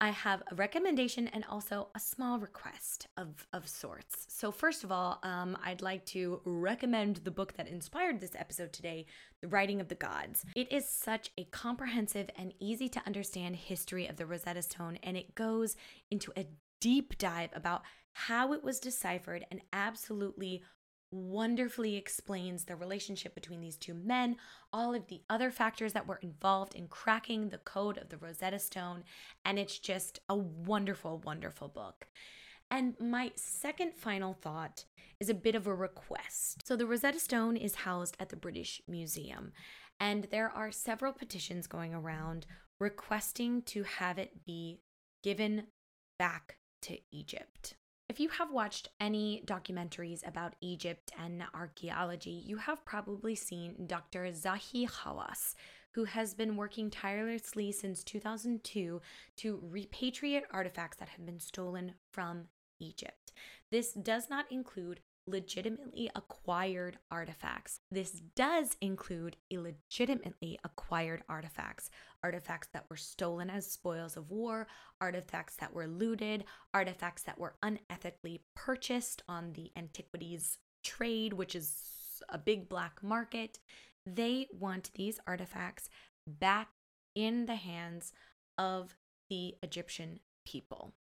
I 0.00 0.10
have 0.10 0.42
a 0.50 0.54
recommendation 0.54 1.26
and 1.28 1.44
also 1.48 1.88
a 1.94 2.00
small 2.00 2.38
request 2.38 3.06
of, 3.16 3.46
of 3.54 3.66
sorts. 3.66 4.26
So, 4.28 4.52
first 4.52 4.84
of 4.84 4.92
all, 4.92 5.18
um, 5.22 5.56
I'd 5.64 5.80
like 5.80 6.04
to 6.06 6.42
recommend 6.44 7.16
the 7.16 7.30
book 7.30 7.54
that 7.54 7.66
inspired 7.66 8.20
this 8.20 8.36
episode 8.36 8.74
today, 8.74 9.06
The 9.40 9.48
Writing 9.48 9.80
of 9.80 9.88
the 9.88 9.94
Gods. 9.94 10.44
It 10.54 10.70
is 10.70 10.86
such 10.86 11.30
a 11.38 11.44
comprehensive 11.44 12.28
and 12.36 12.52
easy 12.60 12.90
to 12.90 13.02
understand 13.06 13.56
history 13.56 14.06
of 14.06 14.16
the 14.16 14.26
Rosetta 14.26 14.60
Stone, 14.60 14.98
and 15.02 15.16
it 15.16 15.34
goes 15.34 15.76
into 16.10 16.30
a 16.36 16.46
deep 16.80 17.16
dive 17.16 17.50
about 17.54 17.82
how 18.12 18.52
it 18.52 18.62
was 18.62 18.80
deciphered 18.80 19.46
and 19.50 19.60
absolutely 19.72 20.62
wonderfully 21.10 21.96
explains 21.96 22.64
the 22.64 22.76
relationship 22.76 23.34
between 23.34 23.60
these 23.60 23.76
two 23.76 23.94
men, 23.94 24.36
all 24.72 24.94
of 24.94 25.06
the 25.06 25.22
other 25.30 25.50
factors 25.50 25.92
that 25.92 26.06
were 26.06 26.20
involved 26.22 26.74
in 26.74 26.88
cracking 26.88 27.48
the 27.48 27.58
code 27.58 27.98
of 27.98 28.08
the 28.08 28.16
Rosetta 28.16 28.58
Stone, 28.58 29.04
and 29.44 29.58
it's 29.58 29.78
just 29.78 30.20
a 30.28 30.36
wonderful, 30.36 31.18
wonderful 31.18 31.68
book. 31.68 32.06
And 32.70 32.98
my 33.00 33.32
second 33.36 33.94
final 33.94 34.34
thought 34.34 34.84
is 35.20 35.28
a 35.28 35.34
bit 35.34 35.54
of 35.54 35.66
a 35.66 35.74
request. 35.74 36.66
So, 36.66 36.76
the 36.76 36.86
Rosetta 36.86 37.20
Stone 37.20 37.56
is 37.56 37.76
housed 37.76 38.16
at 38.18 38.28
the 38.28 38.36
British 38.36 38.82
Museum, 38.88 39.52
and 40.00 40.24
there 40.30 40.50
are 40.50 40.72
several 40.72 41.12
petitions 41.12 41.66
going 41.66 41.94
around 41.94 42.46
requesting 42.80 43.62
to 43.62 43.84
have 43.84 44.18
it 44.18 44.44
be 44.44 44.80
given 45.22 45.68
back 46.18 46.58
to 46.82 46.98
Egypt. 47.12 47.74
If 48.08 48.20
you 48.20 48.28
have 48.28 48.52
watched 48.52 48.88
any 49.00 49.42
documentaries 49.46 50.26
about 50.26 50.54
Egypt 50.60 51.10
and 51.18 51.42
archaeology, 51.52 52.42
you 52.46 52.56
have 52.56 52.84
probably 52.84 53.34
seen 53.34 53.86
Dr. 53.86 54.26
Zahi 54.26 54.88
Hawass, 54.88 55.54
who 55.90 56.04
has 56.04 56.32
been 56.32 56.56
working 56.56 56.88
tirelessly 56.88 57.72
since 57.72 58.04
2002 58.04 59.00
to 59.38 59.62
repatriate 59.72 60.44
artifacts 60.52 60.98
that 60.98 61.08
have 61.08 61.26
been 61.26 61.40
stolen 61.40 61.94
from 62.12 62.44
Egypt. 62.78 63.32
This 63.72 63.92
does 63.92 64.30
not 64.30 64.50
include 64.52 65.00
legitimately 65.26 66.10
acquired 66.14 66.98
artifacts. 67.10 67.80
This 67.90 68.12
does 68.34 68.76
include 68.80 69.36
illegitimately 69.50 70.58
acquired 70.64 71.22
artifacts, 71.28 71.90
artifacts 72.22 72.68
that 72.72 72.86
were 72.88 72.96
stolen 72.96 73.50
as 73.50 73.70
spoils 73.70 74.16
of 74.16 74.30
war, 74.30 74.66
artifacts 75.00 75.56
that 75.56 75.74
were 75.74 75.86
looted, 75.86 76.44
artifacts 76.72 77.22
that 77.22 77.38
were 77.38 77.56
unethically 77.62 78.40
purchased 78.54 79.22
on 79.28 79.52
the 79.52 79.70
antiquities 79.76 80.58
trade, 80.84 81.32
which 81.32 81.54
is 81.54 82.22
a 82.28 82.38
big 82.38 82.68
black 82.68 83.02
market. 83.02 83.58
They 84.06 84.48
want 84.52 84.90
these 84.94 85.18
artifacts 85.26 85.88
back 86.26 86.68
in 87.14 87.46
the 87.46 87.56
hands 87.56 88.12
of 88.58 88.94
the 89.28 89.56
Egyptian 89.62 90.20
people. 90.44 90.94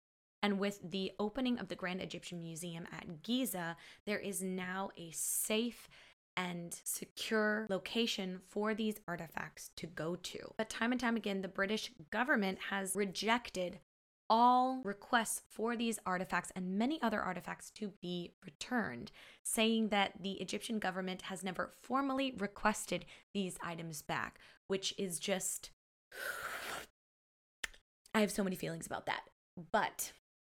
And 0.44 0.60
with 0.60 0.90
the 0.90 1.10
opening 1.18 1.58
of 1.58 1.68
the 1.68 1.74
Grand 1.74 2.02
Egyptian 2.02 2.42
Museum 2.42 2.86
at 2.92 3.22
Giza, 3.22 3.78
there 4.04 4.18
is 4.18 4.42
now 4.42 4.90
a 4.94 5.10
safe 5.10 5.88
and 6.36 6.78
secure 6.84 7.66
location 7.70 8.42
for 8.50 8.74
these 8.74 9.00
artifacts 9.08 9.70
to 9.76 9.86
go 9.86 10.16
to. 10.16 10.52
But 10.58 10.68
time 10.68 10.92
and 10.92 11.00
time 11.00 11.16
again, 11.16 11.40
the 11.40 11.48
British 11.48 11.92
government 12.10 12.58
has 12.68 12.94
rejected 12.94 13.78
all 14.28 14.82
requests 14.84 15.40
for 15.48 15.76
these 15.76 15.98
artifacts 16.04 16.52
and 16.54 16.76
many 16.76 17.00
other 17.00 17.22
artifacts 17.22 17.70
to 17.76 17.94
be 18.02 18.34
returned, 18.44 19.12
saying 19.44 19.88
that 19.88 20.12
the 20.20 20.32
Egyptian 20.32 20.78
government 20.78 21.22
has 21.22 21.42
never 21.42 21.72
formally 21.80 22.34
requested 22.36 23.06
these 23.32 23.56
items 23.64 24.02
back, 24.02 24.38
which 24.68 24.92
is 24.98 25.18
just. 25.18 25.70
I 28.14 28.20
have 28.20 28.30
so 28.30 28.44
many 28.44 28.56
feelings 28.56 28.86
about 28.86 29.06
that. 29.06 29.22
But 29.72 30.12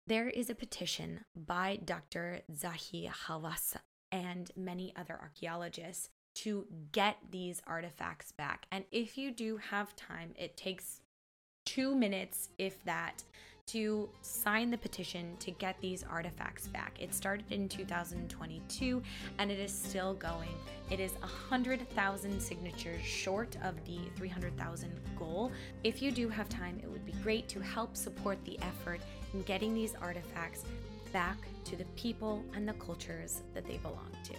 there 0.07 0.28
is 0.28 0.50
a 0.50 0.55
petition 0.55 1.24
by 1.34 1.78
Dr. 1.84 2.40
Zahi 2.52 3.11
Hawass 3.11 3.76
and 4.12 4.50
many 4.57 4.92
other 4.96 5.18
archaeologists 5.20 6.11
to 6.34 6.66
get 6.92 7.16
these 7.30 7.62
artifacts 7.66 8.32
back. 8.32 8.66
And 8.70 8.84
if 8.92 9.16
you 9.16 9.30
do 9.30 9.57
have 9.57 9.96
time, 9.96 10.34
it 10.36 10.57
takes 10.57 11.00
two 11.64 11.94
minutes, 11.94 12.50
if 12.59 12.84
that, 12.84 13.22
to 13.66 14.11
sign 14.20 14.70
the 14.70 14.76
petition 14.76 15.36
to 15.38 15.50
get 15.52 15.80
these 15.80 16.05
artifacts 16.05 16.66
back. 16.68 16.98
It 17.00 17.14
started 17.14 17.50
in 17.50 17.66
2022 17.66 19.02
and 19.38 19.50
it 19.50 19.59
is 19.59 19.72
still 19.72 20.12
going. 20.14 20.55
It 20.90 21.00
is 21.00 21.12
100,000 21.20 22.40
signatures 22.40 23.02
short 23.02 23.57
of 23.62 23.82
the 23.86 24.00
300,000 24.16 25.00
goal. 25.18 25.50
If 25.82 26.02
you 26.02 26.11
do 26.11 26.28
have 26.28 26.50
time, 26.50 26.78
it 26.82 26.90
would 26.90 27.07
be 27.07 27.14
great 27.22 27.48
to 27.48 27.61
help 27.61 27.96
support 27.96 28.38
the 28.44 28.59
effort 28.61 29.00
in 29.35 29.43
getting 29.43 29.74
these 29.74 29.95
artifacts 30.01 30.64
back 31.12 31.37
to 31.64 31.76
the 31.76 31.85
people 31.97 32.43
and 32.55 32.66
the 32.66 32.72
cultures 32.74 33.43
that 33.53 33.66
they 33.66 33.76
belong 33.78 34.11
to. 34.24 34.35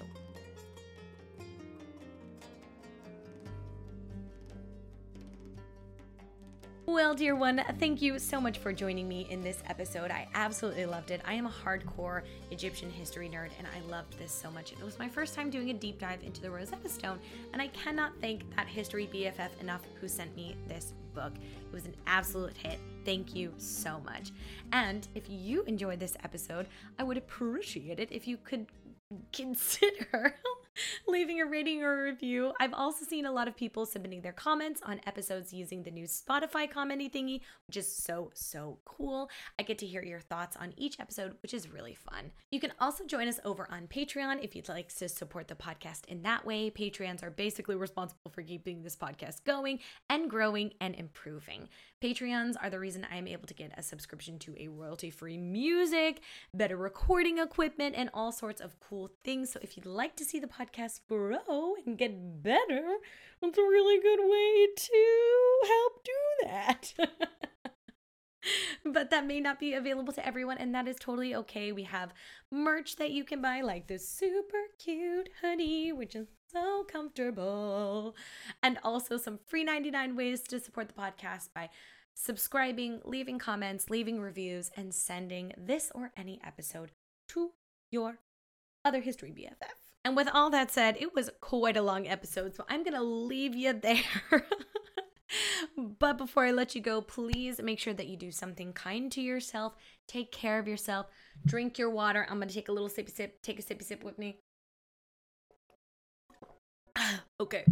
Well, 6.88 7.16
dear 7.16 7.36
one, 7.36 7.62
thank 7.80 8.02
you 8.02 8.20
so 8.20 8.39
much 8.39 8.60
for 8.60 8.72
joining 8.72 9.08
me 9.10 9.28
in 9.30 9.41
this 9.41 9.62
episode. 9.68 10.12
I 10.12 10.28
absolutely 10.34 10.86
loved 10.86 11.12
it. 11.12 11.20
I 11.26 11.34
am 11.34 11.46
a 11.46 11.50
hardcore 11.50 12.22
Egyptian 12.52 12.89
history 12.89 13.28
nerd 13.28 13.50
and 13.58 13.68
I 13.68 13.91
loved 13.91 14.18
this 14.18 14.32
so 14.32 14.52
much. 14.52 14.72
It 14.72 14.84
was 14.84 14.98
my 15.00 15.10
first 15.10 15.34
time 15.34 15.50
doing 15.50 15.72
a 15.72 15.74
deep 15.74 16.00
dive 16.00 16.24
into 16.24 16.41
the 16.41 16.50
Rosetta 16.50 16.88
Stone, 16.88 17.20
and 17.54 17.62
I 17.62 17.68
cannot 17.70 18.14
thank 18.22 18.43
that 18.56 18.68
history 18.68 19.10
BFF 19.12 19.60
enough 19.60 19.82
who 20.00 20.08
sent 20.08 20.36
me 20.36 20.56
this 20.68 20.93
book. 21.14 21.34
It 21.36 21.74
was 21.74 21.86
an 21.86 21.96
absolute 22.08 22.56
hit. 22.56 22.80
Thank 23.06 23.36
you 23.36 23.53
so 23.58 24.01
much. 24.03 24.32
And 24.72 25.08
if 25.14 25.24
you 25.30 25.64
enjoyed 25.64 25.99
this 25.99 26.18
episode, 26.24 26.68
I 26.97 27.03
would 27.03 27.18
appreciate 27.18 27.99
it 27.99 28.12
if 28.12 28.28
you 28.28 28.38
could 28.38 28.66
consider 29.32 30.36
leaving 31.08 31.39
a 31.39 31.45
rating 31.45 31.84
or 31.84 32.01
a 32.01 32.03
review. 32.03 32.51
I've 32.60 32.74
also 32.74 33.06
seen 33.06 33.26
a 33.26 33.32
lot 33.32 33.47
of 33.47 33.56
people 33.56 33.86
submitting 33.86 34.22
their 34.22 34.34
comments 34.34 34.82
on 34.84 34.99
episodes 35.06 35.53
using 35.53 35.84
the 35.84 35.91
new 35.91 36.06
Spotify 36.06 36.72
commenty 36.72 37.12
thingy, 37.12 37.41
which 37.68 37.78
is 37.78 37.91
so, 37.91 38.32
so 38.34 38.80
cool. 38.86 39.30
I 39.60 39.64
get 39.64 39.78
to 39.80 39.86
hear 39.86 40.03
your 40.03 40.20
thoughts 40.20 40.58
on 40.58 40.74
each 40.76 40.99
episode, 40.99 41.36
which 41.41 41.53
is 41.53 41.72
really 41.72 41.93
fun. 41.93 42.32
You 42.51 42.60
can 42.60 42.74
also 42.80 43.06
join 43.06 43.28
us 43.28 43.39
over 43.45 43.68
on 43.72 43.88
Patreon 43.88 44.43
if 44.43 44.56
you'd 44.56 44.70
like 44.70 44.93
to 44.95 45.08
support 45.08 45.47
the 45.47 45.56
podcast 45.56 46.06
in 46.08 46.24
that 46.24 46.45
way. 46.45 46.72
Patreons 46.72 47.24
are 47.24 47.32
basically 47.32 47.76
responsible 47.76 48.32
for 48.32 48.41
keeping 48.41 48.82
this 48.82 48.95
podcast 48.95 49.43
going 49.45 49.80
and 50.10 50.30
growing 50.30 50.74
and 50.82 50.95
improving. 50.95 51.70
Patreons 52.06 52.53
are 52.62 52.70
the 52.70 52.78
reason 52.78 53.08
I 53.12 53.16
am 53.18 53.28
able 53.28 53.47
to 53.47 53.53
get 53.56 53.72
a 53.76 53.82
subscription 53.82 54.38
to 54.38 54.56
a 54.60 54.68
royalty 54.68 55.10
free 55.10 55.39
music, 55.39 56.22
better 56.53 56.78
recording 56.78 57.39
equipment, 57.39 57.95
and 57.97 58.12
all 58.14 58.32
sorts 58.32 58.62
of 58.62 58.80
cool 58.80 59.10
things. 59.24 59.51
So 59.51 59.60
if 59.64 59.76
you'd 59.76 59.88
like 59.88 60.16
to 60.18 60.24
see 60.24 60.39
the 60.39 60.45
podcast 60.45 60.99
grow 61.10 61.74
and 61.84 61.97
get 61.97 62.43
better, 62.43 62.97
that's 63.41 63.58
a 63.58 63.62
really 63.62 63.99
good 63.99 64.20
way 64.20 64.68
to 64.76 65.68
help 65.68 66.03
do 66.03 66.12
that. 66.43 66.93
but 68.86 69.10
that 69.10 69.26
may 69.26 69.39
not 69.39 69.60
be 69.60 69.74
available 69.74 70.14
to 70.14 70.24
everyone, 70.24 70.60
and 70.60 70.76
that 70.76 70.88
is 70.88 70.97
totally 70.99 71.34
okay. 71.34 71.72
We 71.72 71.86
have 71.86 72.14
merch 72.51 72.97
that 72.97 73.10
you 73.10 73.24
can 73.24 73.41
buy, 73.41 73.62
like 73.62 73.88
this 73.88 74.08
super 74.08 74.66
cute 74.78 75.30
hoodie, 75.41 75.91
which 75.91 76.16
is 76.16 76.28
so 76.51 76.86
comfortable, 76.88 78.16
and 78.62 78.78
also 78.84 79.18
some 79.18 79.39
free 79.47 79.64
99 79.64 80.16
ways 80.16 80.41
to 80.43 80.60
support 80.60 80.88
the 80.88 80.93
podcast 80.93 81.49
by 81.56 81.72
subscribing, 82.16 83.01
leaving 83.03 83.38
comments, 83.38 83.89
leaving 83.89 84.20
reviews, 84.20 84.72
and 84.76 84.93
sending 84.93 85.53
this 85.57 85.91
or 85.93 86.11
any 86.18 86.39
episode 86.43 86.91
to 87.30 87.51
your 87.91 88.20
other 88.84 89.01
history 89.01 89.32
BFF. 89.32 89.86
And 90.03 90.16
with 90.16 90.30
all 90.34 90.49
that 90.51 90.72
said, 90.72 90.97
it 90.99 91.13
was 91.13 91.30
quite 91.41 91.78
a 91.78 91.82
long 91.82 92.07
episode, 92.07 92.55
so 92.55 92.63
I'm 92.70 92.84
gonna 92.84 93.03
leave 93.03 93.55
you 93.55 93.74
there. 93.82 94.47
but 95.99 96.18
before 96.18 96.45
I 96.45 96.51
let 96.51 96.74
you 96.74 96.82
go, 96.82 97.01
please 97.01 97.61
make 97.61 97.80
sure 97.80 97.93
that 97.93 98.07
you 98.07 98.16
do 98.16 98.32
something 98.32 98.72
kind 98.74 99.11
to 99.11 99.22
yourself. 99.22 99.76
Take 100.07 100.32
care 100.32 100.57
of 100.59 100.68
yourself. 100.68 101.07
Drink 101.45 101.78
your 101.78 101.89
water. 101.89 102.26
I'm 102.30 102.39
gonna 102.39 102.51
take 102.51 102.70
a 102.70 102.72
little 102.72 102.89
sippy 102.89 103.13
sip. 103.13 103.41
Take 103.41 103.59
a 103.59 103.63
sippy 103.63 103.84
sip 103.84 104.03
with 104.03 104.18
me. 104.18 104.39
okay. 107.39 107.66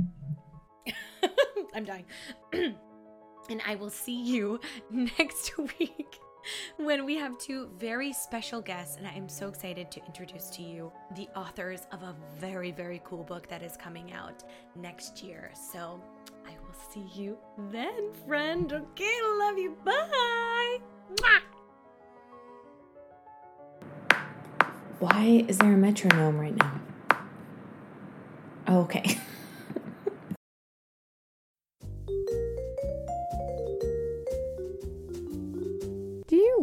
I'm 1.73 1.85
dying. 1.85 2.05
and 3.49 3.61
I 3.65 3.75
will 3.75 3.89
see 3.89 4.21
you 4.21 4.59
next 4.91 5.57
week 5.79 6.19
when 6.77 7.05
we 7.05 7.15
have 7.15 7.37
two 7.37 7.69
very 7.77 8.11
special 8.11 8.61
guests. 8.61 8.97
And 8.97 9.07
I 9.07 9.13
am 9.13 9.29
so 9.29 9.47
excited 9.47 9.91
to 9.91 10.05
introduce 10.05 10.49
to 10.51 10.61
you 10.61 10.91
the 11.15 11.27
authors 11.35 11.87
of 11.91 12.03
a 12.03 12.15
very, 12.37 12.71
very 12.71 13.01
cool 13.03 13.23
book 13.23 13.47
that 13.47 13.63
is 13.63 13.77
coming 13.77 14.11
out 14.13 14.43
next 14.75 15.23
year. 15.23 15.51
So 15.71 16.01
I 16.45 16.51
will 16.51 16.75
see 16.91 17.05
you 17.13 17.37
then, 17.71 18.11
friend. 18.27 18.71
Okay, 18.71 19.17
love 19.39 19.57
you. 19.57 19.77
Bye. 19.85 20.79
Why 24.99 25.43
is 25.47 25.57
there 25.57 25.73
a 25.73 25.77
metronome 25.77 26.39
right 26.39 26.55
now? 26.55 26.81
Oh, 28.67 28.79
okay. 28.81 29.19